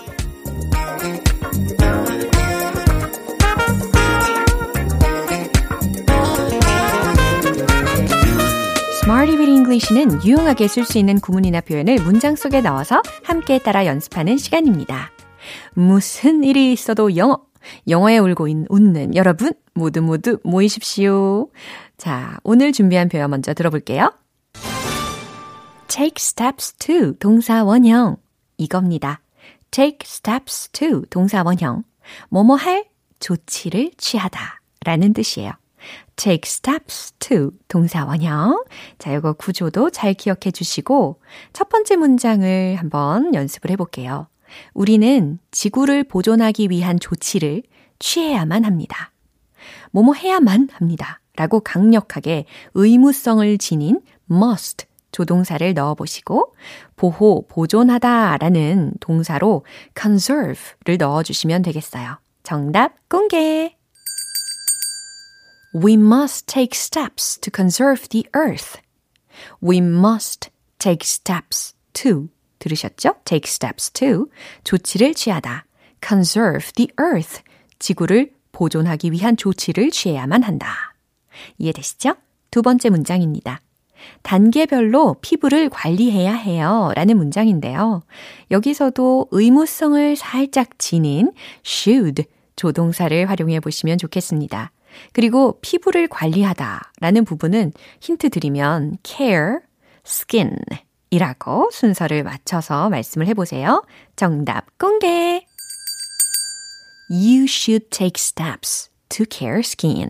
Smarty 9.03 9.37
Weedy 9.37 9.55
English는 9.55 10.25
유용하게 10.25 10.67
쓸 10.67 10.83
수 10.83 10.97
있는 10.97 11.19
구문이나 11.19 11.61
표현을 11.61 11.97
문장 12.03 12.35
속에 12.35 12.61
넣어서 12.61 13.03
함께 13.23 13.59
따라 13.59 13.85
연습하는 13.85 14.37
시간입니다. 14.37 15.11
무슨 15.75 16.43
일이 16.43 16.73
있어도 16.73 17.15
영어 17.17 17.37
영어에 17.87 18.17
울고 18.17 18.47
웃는 18.67 19.15
여러분 19.15 19.51
모두 19.75 20.01
모두 20.01 20.39
모이십시오. 20.43 21.49
자, 21.97 22.39
오늘 22.43 22.71
준비한 22.71 23.09
표현 23.09 23.29
먼저 23.29 23.53
들어볼게요. 23.53 24.11
Take 25.91 26.15
steps 26.19 26.71
to 26.77 27.11
동사 27.15 27.65
원형 27.65 28.15
이겁니다. 28.55 29.19
take 29.71 29.97
steps 30.05 30.69
to 30.69 31.01
동사 31.09 31.43
원형 31.43 31.83
뭐뭐 32.29 32.55
할 32.55 32.85
조치를 33.19 33.91
취하다 33.97 34.61
라는 34.85 35.11
뜻이에요. 35.11 35.51
take 36.15 36.43
steps 36.45 37.11
to 37.19 37.51
동사 37.67 38.05
원형. 38.05 38.63
자, 38.99 39.11
이거 39.11 39.33
구조도 39.33 39.89
잘 39.89 40.13
기억해 40.13 40.51
주시고 40.53 41.19
첫 41.51 41.67
번째 41.67 41.97
문장을 41.97 42.75
한번 42.77 43.35
연습을 43.35 43.71
해 43.71 43.75
볼게요. 43.75 44.27
우리는 44.73 45.39
지구를 45.51 46.05
보존하기 46.05 46.69
위한 46.69 47.01
조치를 47.01 47.63
취해야만 47.99 48.63
합니다. 48.63 49.11
뭐뭐 49.91 50.13
해야만 50.13 50.69
합니다. 50.71 51.19
라고 51.35 51.59
강력하게 51.59 52.45
의무성을 52.75 53.57
지닌 53.57 53.99
must 54.31 54.85
조동사를 55.11 55.73
넣어 55.73 55.95
보시고 55.95 56.55
보호, 56.95 57.45
보존하다 57.47 58.37
라는 58.37 58.93
동사로 58.99 59.65
conserve를 59.99 60.97
넣어 60.97 61.23
주시면 61.23 61.61
되겠어요. 61.61 62.19
정답 62.43 62.93
공개! 63.09 63.75
We 65.73 65.93
must 65.93 66.47
take 66.47 66.71
steps 66.73 67.39
to 67.39 67.51
conserve 67.53 68.07
the 68.09 68.25
earth. 68.35 68.81
We 69.63 69.77
must 69.77 70.49
take 70.79 71.05
steps 71.05 71.75
to 71.93 72.27
들으셨죠? 72.59 73.15
take 73.23 73.47
steps 73.47 73.91
to 73.91 74.27
조치를 74.63 75.13
취하다. 75.13 75.65
conserve 76.05 76.71
the 76.73 76.89
earth 76.99 77.41
지구를 77.79 78.33
보존하기 78.51 79.11
위한 79.11 79.37
조치를 79.37 79.91
취해야만 79.91 80.43
한다. 80.43 80.93
이해되시죠? 81.57 82.15
두 82.51 82.61
번째 82.61 82.89
문장입니다. 82.89 83.61
단계별로 84.21 85.17
피부를 85.21 85.69
관리해야 85.69 86.33
해요. 86.33 86.91
라는 86.95 87.17
문장인데요. 87.17 88.03
여기서도 88.51 89.27
의무성을 89.31 90.15
살짝 90.15 90.79
지닌 90.79 91.31
should 91.65 92.25
조동사를 92.55 93.29
활용해 93.29 93.59
보시면 93.59 93.97
좋겠습니다. 93.97 94.71
그리고 95.13 95.57
피부를 95.61 96.07
관리하다 96.07 96.91
라는 96.99 97.25
부분은 97.25 97.71
힌트 98.01 98.29
드리면 98.29 98.97
care, 99.03 99.57
skin 100.05 100.57
이라고 101.09 101.69
순서를 101.71 102.23
맞춰서 102.23 102.89
말씀을 102.89 103.27
해보세요. 103.27 103.83
정답 104.15 104.77
공개! 104.77 105.45
You 107.09 107.43
should 107.43 107.89
take 107.89 108.17
steps 108.17 108.89
to 109.09 109.25
care 109.29 109.59
skin. 109.59 110.09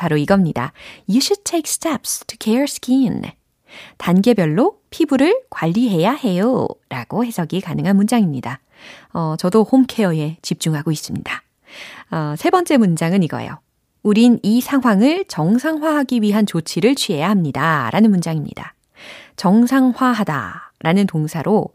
바로 0.00 0.16
이겁니다. 0.16 0.72
You 1.06 1.18
should 1.18 1.44
take 1.44 1.68
steps 1.68 2.24
to 2.24 2.38
care 2.40 2.64
skin. 2.64 3.20
단계별로 3.98 4.78
피부를 4.88 5.42
관리해야 5.50 6.12
해요. 6.12 6.66
라고 6.88 7.22
해석이 7.22 7.60
가능한 7.60 7.96
문장입니다. 7.96 8.60
어, 9.12 9.34
저도 9.38 9.62
홈케어에 9.62 10.38
집중하고 10.40 10.90
있습니다. 10.90 11.42
어, 12.12 12.34
세 12.38 12.48
번째 12.48 12.78
문장은 12.78 13.22
이거예요. 13.24 13.60
우린 14.02 14.40
이 14.42 14.62
상황을 14.62 15.26
정상화하기 15.28 16.22
위한 16.22 16.46
조치를 16.46 16.94
취해야 16.94 17.28
합니다. 17.28 17.90
라는 17.92 18.10
문장입니다. 18.10 18.72
정상화하다 19.36 20.72
라는 20.80 21.06
동사로 21.06 21.74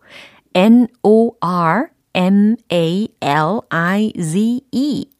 N-O-R 0.56 1.90
M-A-L-I-Z-E 2.16 3.10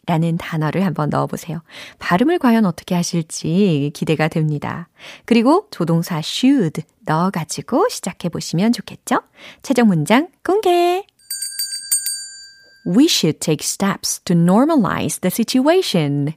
라는 0.08 0.38
단어를 0.38 0.86
한번 0.86 1.10
넣어보세요. 1.10 1.62
발음을 2.00 2.40
과연 2.40 2.66
어떻게 2.66 2.96
하실지 2.96 3.92
기대가 3.94 4.30
됩니다. 4.30 4.88
그리고 5.26 5.68
조동사 5.72 6.20
should 6.20 6.84
넣어가지고 7.06 7.90
시작해보시면 7.90 8.72
좋겠죠? 8.72 9.22
최종 9.62 9.88
문장 9.90 10.30
공개! 10.44 11.06
We 12.88 13.06
should 13.06 13.40
take 13.40 13.64
steps 13.66 14.22
to 14.22 14.36
normalize 14.36 15.20
the 15.20 15.32
situation. 15.32 16.34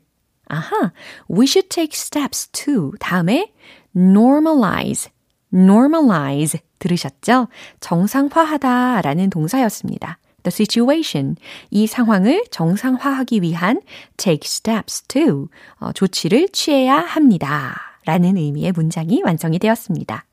아하, 0.49 0.93
we 1.31 1.45
should 1.45 1.69
take 1.69 1.93
steps 1.93 2.49
to 2.49 2.93
다음에 2.99 3.53
normalize, 3.95 5.13
normalize 5.53 6.59
들으셨죠? 6.79 7.49
정상화하다 7.81 9.03
라는 9.03 9.31
동사였습니다. 9.31 10.19
The 10.43 10.53
situation, 10.53 11.37
이 11.71 11.87
상황을 11.87 12.45
정상화하기 12.51 13.43
위한 13.43 13.81
take 14.17 14.47
steps 14.47 15.03
to, 15.03 15.49
어, 15.79 15.93
조치를 15.93 16.49
취해야 16.53 16.99
합니다. 16.99 17.77
라는 18.05 18.37
의미의 18.37 18.73
문장이 18.73 19.23
완성이 19.23 19.59
되었습니다. 19.59 20.25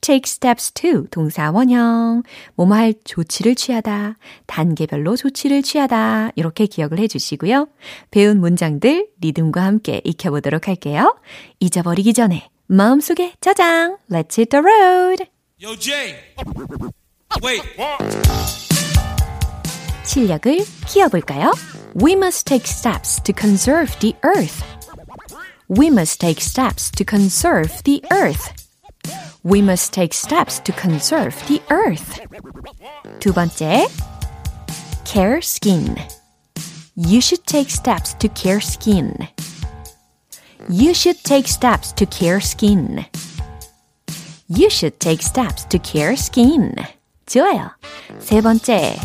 take 0.00 0.22
steps 0.26 0.72
to 0.72 1.06
동사 1.10 1.50
원형, 1.50 2.22
뭐뭐 2.56 2.74
할 2.74 2.94
조치를 3.04 3.54
취하다, 3.54 4.16
단계별로 4.46 5.16
조치를 5.16 5.62
취하다, 5.62 6.32
이렇게 6.34 6.66
기억을 6.66 6.98
해 6.98 7.06
주시고요. 7.06 7.68
배운 8.10 8.40
문장들 8.40 9.08
리듬과 9.20 9.62
함께 9.62 10.00
익혀보도록 10.04 10.68
할게요. 10.68 11.16
잊어버리기 11.60 12.12
전에 12.12 12.48
마음속에 12.66 13.34
저장, 13.40 13.98
let's 14.10 14.38
hit 14.38 14.48
the 14.50 14.62
road! 14.62 15.26
Yo, 15.62 15.76
Jay! 15.76 16.16
Wait! 17.42 17.62
실력을 20.03 20.63
키워볼까요? 20.87 21.51
We 21.95 22.13
must 22.13 22.45
take 22.45 22.65
steps 22.67 23.21
to 23.23 23.33
conserve 23.33 23.97
the 23.99 24.15
earth. 24.23 24.63
We 25.67 25.87
must 25.87 26.19
take 26.19 26.41
steps 26.41 26.91
to 26.91 27.03
conserve 27.03 27.83
the 27.83 28.01
earth. 28.11 28.53
We 29.43 29.59
must 29.59 29.93
take 29.93 30.13
steps 30.13 30.61
to 30.63 30.73
conserve 30.73 31.35
the 31.47 31.61
earth. 31.69 32.19
두 33.19 33.33
번째, 33.33 33.87
care 35.03 35.39
skin. 35.41 35.95
You 36.95 37.19
should 37.19 37.45
take 37.45 37.69
steps 37.69 38.15
to 38.19 38.27
care 38.29 38.59
skin. 38.59 39.13
You 40.69 40.93
should 40.93 41.23
take 41.23 41.47
steps 41.47 41.93
to 41.93 42.05
care 42.05 42.41
skin. 42.41 43.05
You 44.49 44.69
should 44.69 44.99
take 44.99 45.21
steps 45.21 45.65
to 45.69 45.79
care 45.79 46.15
skin. 46.15 46.73
좋아요. 47.25 47.71
세 48.19 48.41
번째, 48.41 48.97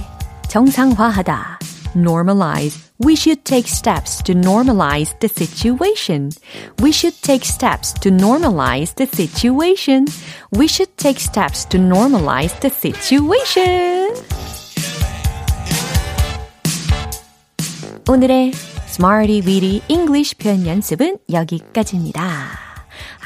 정상화하다. 0.49 1.59
normalize. 1.95 2.79
We 2.99 3.15
should 3.17 3.45
take 3.45 3.69
steps 3.69 4.23
to 4.25 4.35
normalize 4.35 5.19
the 5.21 5.29
situation. 5.29 6.31
We 6.81 6.93
should 6.93 7.21
take 7.23 7.45
steps 7.45 7.93
to 8.01 8.11
normalize 8.11 8.95
the 8.95 9.07
situation. 9.07 10.07
We 10.53 10.67
should 10.69 10.97
take 10.97 11.19
steps 11.21 11.67
to 11.69 11.79
normalize 11.79 12.59
the 12.61 12.71
situation. 12.71 14.15
오늘의 18.09 18.53
Smarty 18.89 19.43
Weedy 19.47 19.83
English 19.89 20.37
표현 20.39 20.67
연습은 20.67 21.19
여기까지입니다. 21.33 22.66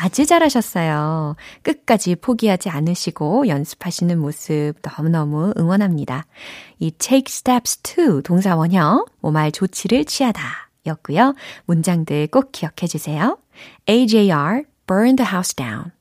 아주 0.03 0.25
잘하셨어요. 0.25 1.35
끝까지 1.61 2.15
포기하지 2.15 2.69
않으시고 2.69 3.47
연습하시는 3.47 4.17
모습 4.17 4.73
너무너무 4.81 5.53
응원합니다. 5.57 6.25
이 6.79 6.89
take 6.89 7.25
steps 7.27 7.77
to 7.77 8.21
동사 8.23 8.55
원형, 8.55 9.05
뭐말 9.19 9.51
조치를 9.51 10.05
취하다 10.05 10.41
였고요. 10.87 11.35
문장들 11.65 12.27
꼭 12.31 12.51
기억해 12.51 12.87
주세요. 12.87 13.37
AJR, 13.87 14.63
burn 14.87 15.15
the 15.17 15.29
house 15.31 15.55
down. 15.55 15.91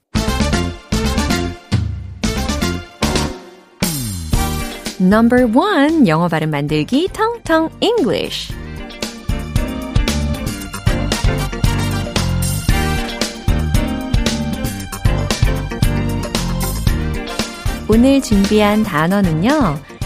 Number 4.98 5.44
one, 5.44 6.08
영어 6.08 6.28
발음 6.28 6.50
만들기 6.50 7.08
텅텅 7.12 7.68
English. 7.80 8.59
오늘 17.92 18.22
준비한 18.22 18.84
단어는요, 18.84 19.50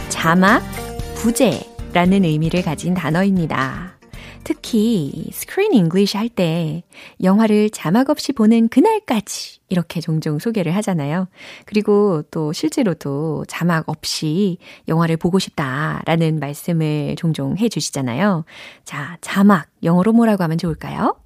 자막, 0.09 0.63
부제라는 1.17 2.25
의미를 2.25 2.63
가진 2.63 2.95
단어입니다. 2.95 3.99
특히 4.43 5.29
Screen 5.31 5.75
English 5.75 6.17
할 6.17 6.31
때 6.31 6.83
영화를 7.23 7.69
자막 7.69 8.09
없이 8.09 8.33
보는 8.33 8.69
그날까지 8.69 9.59
이렇게 9.69 10.01
종종 10.01 10.39
소개를 10.39 10.75
하잖아요. 10.77 11.29
그리고 11.67 12.23
또 12.31 12.55
실제로도 12.55 13.45
자막 13.49 13.87
없이 13.91 14.57
영화를 14.89 15.19
보고 15.19 15.39
싶다라는 15.39 16.41
말씀을 16.41 17.17
종종 17.17 17.59
해 17.59 17.69
주시잖아요. 17.69 18.47
자, 18.85 19.19
자막 19.21 19.67
영어로 19.83 20.15
뭐라고 20.15 20.43
하면 20.45 20.57
좋을까요? 20.57 21.17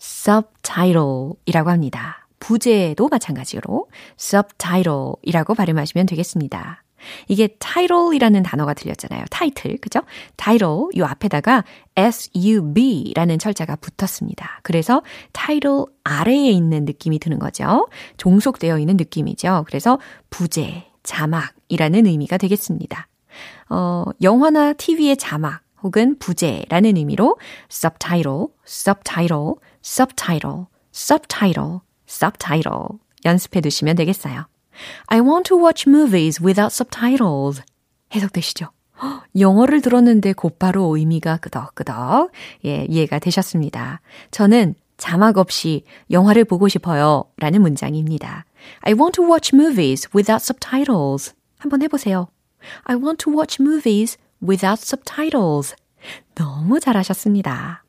subtitle이라고 0.00 1.70
합니다. 1.70 2.19
부제도 2.40 3.08
마찬가지로 3.08 3.86
subtitle이라고 4.18 5.54
발음하시면 5.54 6.06
되겠습니다. 6.06 6.82
이게 7.28 7.48
title이라는 7.58 8.42
단어가 8.42 8.74
들렸잖아요. 8.74 9.24
타이틀, 9.30 9.78
그죠? 9.78 10.00
title, 10.36 10.86
요 10.98 11.04
앞에다가 11.06 11.64
sub라는 11.96 13.38
철자가 13.38 13.76
붙었습니다. 13.76 14.60
그래서 14.62 15.02
title 15.32 15.84
아래에 16.04 16.50
있는 16.50 16.84
느낌이 16.84 17.18
드는 17.18 17.38
거죠. 17.38 17.88
종속되어 18.16 18.78
있는 18.78 18.96
느낌이죠. 18.96 19.64
그래서 19.66 19.98
부제, 20.28 20.84
자막이라는 21.02 22.06
의미가 22.06 22.36
되겠습니다. 22.36 23.08
어, 23.70 24.04
영화나 24.22 24.72
TV의 24.72 25.16
자막 25.16 25.62
혹은 25.82 26.18
부제라는 26.18 26.96
의미로 26.96 27.38
subtitle, 27.70 28.48
subtitle, 28.66 29.54
subtitle, 29.82 30.66
subtitle 30.92 31.78
subtitle 32.10 32.98
연습해 33.24 33.60
두시면 33.60 33.96
되겠어요. 33.96 34.46
I 35.06 35.20
want 35.20 35.48
to 35.48 35.62
watch 35.62 35.88
movies 35.88 36.42
without 36.42 36.72
subtitles. 36.72 37.62
해석되시죠? 38.14 38.68
영어를 39.38 39.80
들었는데 39.80 40.32
곧바로 40.32 40.96
의미가 40.96 41.38
끄덕끄덕 41.38 42.30
예, 42.64 42.86
이해가 42.88 43.18
되셨습니다. 43.18 44.00
저는 44.30 44.74
자막 44.96 45.38
없이 45.38 45.84
영화를 46.10 46.44
보고 46.44 46.68
싶어요. 46.68 47.24
라는 47.38 47.62
문장입니다. 47.62 48.44
I 48.82 48.92
want 48.92 49.12
to 49.12 49.24
watch 49.24 49.54
movies 49.54 50.08
without 50.14 50.42
subtitles. 50.42 51.34
한번 51.58 51.82
해보세요. 51.82 52.28
I 52.84 52.96
want 52.96 53.24
to 53.24 53.32
watch 53.32 53.62
movies 53.62 54.18
without 54.46 54.82
subtitles. 54.82 55.74
너무 56.34 56.80
잘하셨습니다. 56.80 57.79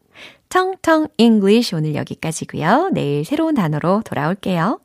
텅텅 0.52 1.08
English 1.18 1.74
오늘 1.74 1.96
여기까지고요. 1.96 2.90
내일 2.92 3.24
새로운 3.24 3.56
단어로 3.56 4.02
돌아올게요. 4.04 4.82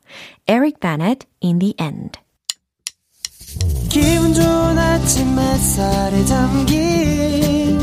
Eric 0.49 0.79
Bennett, 0.79 1.27
In 1.43 1.59
the 1.59 1.73
End. 1.79 2.19
기분 3.89 4.33
좋은 4.33 4.77
아침 4.77 5.37
햇살에 5.37 6.23
담긴 6.25 7.77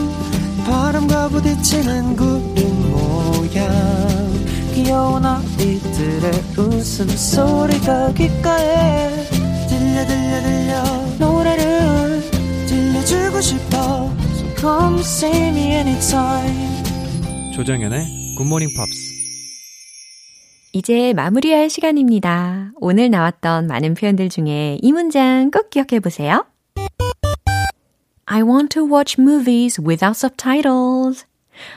바람과 0.66 1.29
부딪히는 1.29 2.16
구름 2.16 2.90
모양 2.90 3.68
귀여운 4.73 5.27
아이들의 5.27 6.33
웃음소리가 6.57 8.14
귓가에 8.14 9.11
들려 9.68 10.07
들려 10.07 10.42
들려 10.42 10.83
노래를 11.18 12.23
들려주고 12.66 13.40
싶어 13.42 14.11
So 14.35 14.55
come 14.57 15.01
see 15.01 15.49
me 15.49 15.73
anytime 15.75 16.73
조정연의 17.54 18.34
굿모닝 18.36 18.74
팝스 18.76 19.14
이제 20.72 21.12
마무리할 21.12 21.70
시간입니다. 21.70 22.72
오늘 22.80 23.10
나왔던 23.10 23.68
많은 23.68 23.94
표현들 23.94 24.28
중에 24.28 24.78
이 24.82 24.90
문장 24.90 25.52
꼭 25.52 25.70
기억해 25.70 26.00
보세요. 26.00 26.44
I 28.26 28.42
want 28.42 28.70
to 28.70 28.84
watch 28.84 29.20
movies 29.20 29.80
without 29.80 30.16
subtitles. 30.18 31.26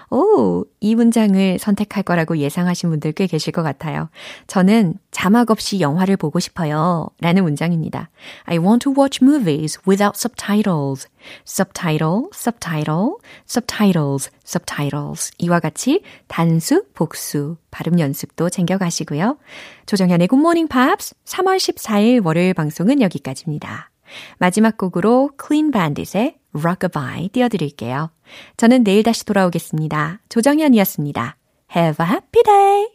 오, 0.09 0.65
이 0.79 0.95
문장을 0.95 1.59
선택할 1.59 2.03
거라고 2.03 2.37
예상하신 2.37 2.89
분들 2.89 3.11
꽤 3.13 3.27
계실 3.27 3.51
것 3.53 3.63
같아요. 3.63 4.09
저는 4.47 4.95
자막 5.11 5.51
없이 5.51 5.79
영화를 5.79 6.17
보고 6.17 6.39
싶어요. 6.39 7.09
라는 7.19 7.43
문장입니다. 7.43 8.09
I 8.45 8.57
want 8.57 8.83
to 8.83 8.93
watch 8.97 9.23
movies 9.23 9.79
without 9.87 10.17
subtitles. 10.17 11.07
subtitle, 11.47 12.29
subtitle, 12.33 13.15
subtitles, 13.47 14.29
subtitles. 14.45 15.31
이와 15.39 15.59
같이 15.59 16.01
단수, 16.27 16.85
복수, 16.93 17.57
발음 17.71 17.99
연습도 17.99 18.49
챙겨가시고요. 18.49 19.37
조정현의 19.85 20.27
Good 20.27 20.39
Morning 20.39 20.69
Pops 20.69 21.15
3월 21.25 21.57
14일 21.57 22.25
월요일 22.25 22.53
방송은 22.53 23.01
여기까지입니다. 23.01 23.91
마지막 24.37 24.77
곡으로 24.77 25.31
Clean 25.41 25.71
Bandit의 25.71 26.37
Rockabye 26.60 27.30
띄워드릴게요. 27.30 28.12
저는 28.58 28.84
내일 28.84 29.04
다시 29.04 29.26
돌아오겠습니다. 29.26 30.20
조정현이었습니다. 30.30 31.38
Have 31.76 32.06
a 32.06 32.12
happy 32.12 32.43
day! 32.43 32.88